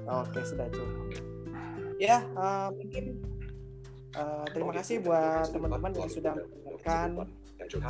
Oke 0.07 0.41
sudah 0.45 0.67
cukup. 0.71 1.07
Ya 1.99 2.19
eh, 2.23 2.69
mungkin 2.75 3.05
eh, 4.15 4.45
terima 4.53 4.73
kasih 4.75 5.03
buat 5.03 5.51
teman-teman 5.51 5.91
yang 5.95 6.11
sudah 6.11 6.33
mendengarkan 6.35 7.09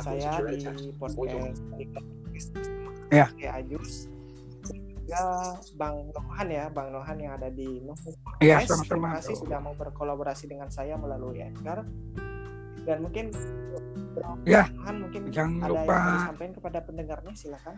saya 0.01 0.31
di 0.49 0.89
podcast 0.97 1.61
Ya. 3.13 3.29
Ajus 3.53 4.09
juga 5.03 5.21
Bang 5.77 6.09
Nohan 6.15 6.47
ya 6.49 6.65
Bang 6.71 6.89
Nohan 6.95 7.17
yang 7.19 7.35
ada 7.37 7.51
di 7.51 7.83
iya 8.41 8.63
Guys, 8.63 8.71
sama-sama 8.71 8.87
terima 8.89 9.09
kasih 9.19 9.35
sudah 9.37 9.59
mau 9.61 9.75
berkolaborasi 9.75 10.47
dengan 10.49 10.71
saya 10.71 10.95
melalui 10.97 11.43
Anchor 11.43 11.83
dan 12.83 12.97
mungkin 13.01 13.27
Ya, 14.45 14.69
mungkin 14.93 15.33
jangan 15.33 15.65
ada 15.65 15.69
lupa. 15.73 15.95
yang 15.97 16.15
disampaikan 16.21 16.53
kepada 16.53 16.79
pendengarnya 16.85 17.33
silakan. 17.33 17.75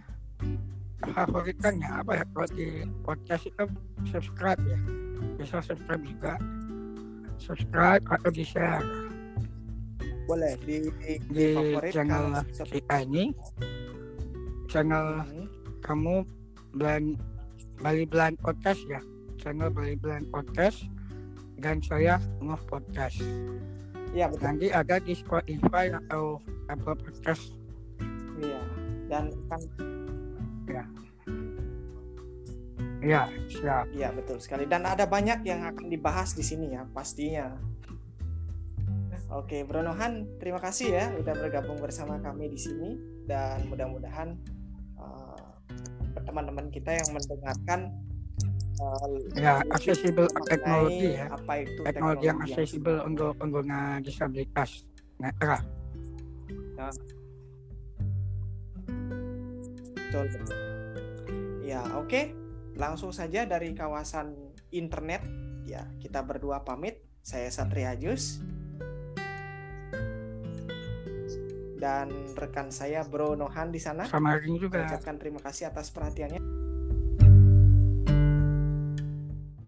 Favoritkannya 1.06 1.90
apa 1.90 2.12
ya? 2.20 2.24
Kalau 2.28 2.50
di 2.52 2.68
podcast 3.08 3.44
itu 3.48 3.64
subscribe 4.12 4.60
ya. 4.68 4.80
Bisa 5.40 5.64
subscribe 5.64 6.04
juga. 6.04 6.34
Subscribe 7.40 8.04
atau 8.12 8.30
di 8.32 8.44
share 8.44 8.84
boleh 10.26 10.58
di, 10.66 10.90
di, 11.06 11.14
di 11.30 11.48
channel 11.94 12.42
kita 12.66 13.06
ini. 13.06 13.30
Channel 14.66 15.22
Hmm, 15.24 15.48
kamu 15.86 16.26
Blind 16.74 17.22
Bali 17.80 18.04
Blind 18.10 18.42
Podcast 18.42 18.82
ya. 18.90 19.00
Channel 19.38 19.70
Bali 19.72 19.96
Blind 19.96 20.28
Podcast. 20.34 20.90
Dan 21.56 21.80
saya 21.80 22.20
Ngoh 22.44 22.60
Podcast 22.68 23.22
Iya 24.16 24.32
betul. 24.32 24.46
Nanti 24.48 24.68
ada 24.72 24.96
di 25.04 25.14
Spotify 25.14 25.92
atau 25.92 26.40
Apple 26.72 26.96
Podcast. 26.96 27.52
Iya 28.40 28.64
dan 29.12 29.30
kan 29.52 29.62
ya 33.06 33.30
siap. 33.46 33.86
Iya 33.94 34.10
betul 34.16 34.42
sekali. 34.42 34.66
Dan 34.66 34.88
ada 34.88 35.06
banyak 35.06 35.46
yang 35.46 35.62
akan 35.68 35.92
dibahas 35.92 36.34
di 36.34 36.42
sini 36.42 36.74
ya 36.74 36.88
pastinya. 36.90 37.54
Oke, 39.34 39.66
Bro 39.66 39.84
Nohan, 39.84 40.38
terima 40.38 40.62
kasih 40.62 40.96
ya 40.96 41.06
udah 41.18 41.34
bergabung 41.36 41.82
bersama 41.82 42.18
kami 42.22 42.50
di 42.50 42.60
sini. 42.62 42.98
Dan 43.26 43.68
mudah-mudahan 43.68 44.38
uh, 45.02 45.50
teman-teman 46.24 46.70
kita 46.70 46.94
yang 46.94 47.10
mendengarkan 47.10 47.90
eh, 47.90 48.15
Ya, 49.36 49.64
accessible 49.72 50.28
teknologi 50.44 51.16
ya. 51.16 51.32
apa 51.32 51.64
itu 51.64 51.80
Teknologi 51.88 52.26
yang 52.28 52.40
accessible 52.44 53.00
smart. 53.00 53.10
untuk 53.10 53.32
pengguna 53.40 53.80
disabilitas. 54.04 54.84
Netra. 55.16 55.64
Betul, 59.96 60.26
betul. 60.32 60.58
Ya, 61.64 61.82
oke. 61.96 62.36
Langsung 62.76 63.16
saja 63.16 63.48
dari 63.48 63.72
kawasan 63.72 64.36
internet. 64.76 65.24
Ya, 65.64 65.88
kita 66.04 66.20
berdua 66.24 66.68
pamit. 66.68 67.00
Saya 67.26 67.48
Satria 67.50 67.96
Jus. 67.96 68.44
Dan 71.80 72.36
rekan 72.36 72.70
saya 72.72 73.08
Bro 73.08 73.40
Nohan 73.40 73.72
di 73.72 73.80
sana. 73.80 74.04
Sama 74.08 74.36
juga. 74.44 74.84
Ucapkan 74.84 75.16
terima 75.16 75.40
kasih 75.40 75.72
atas 75.72 75.92
perhatiannya. 75.92 76.55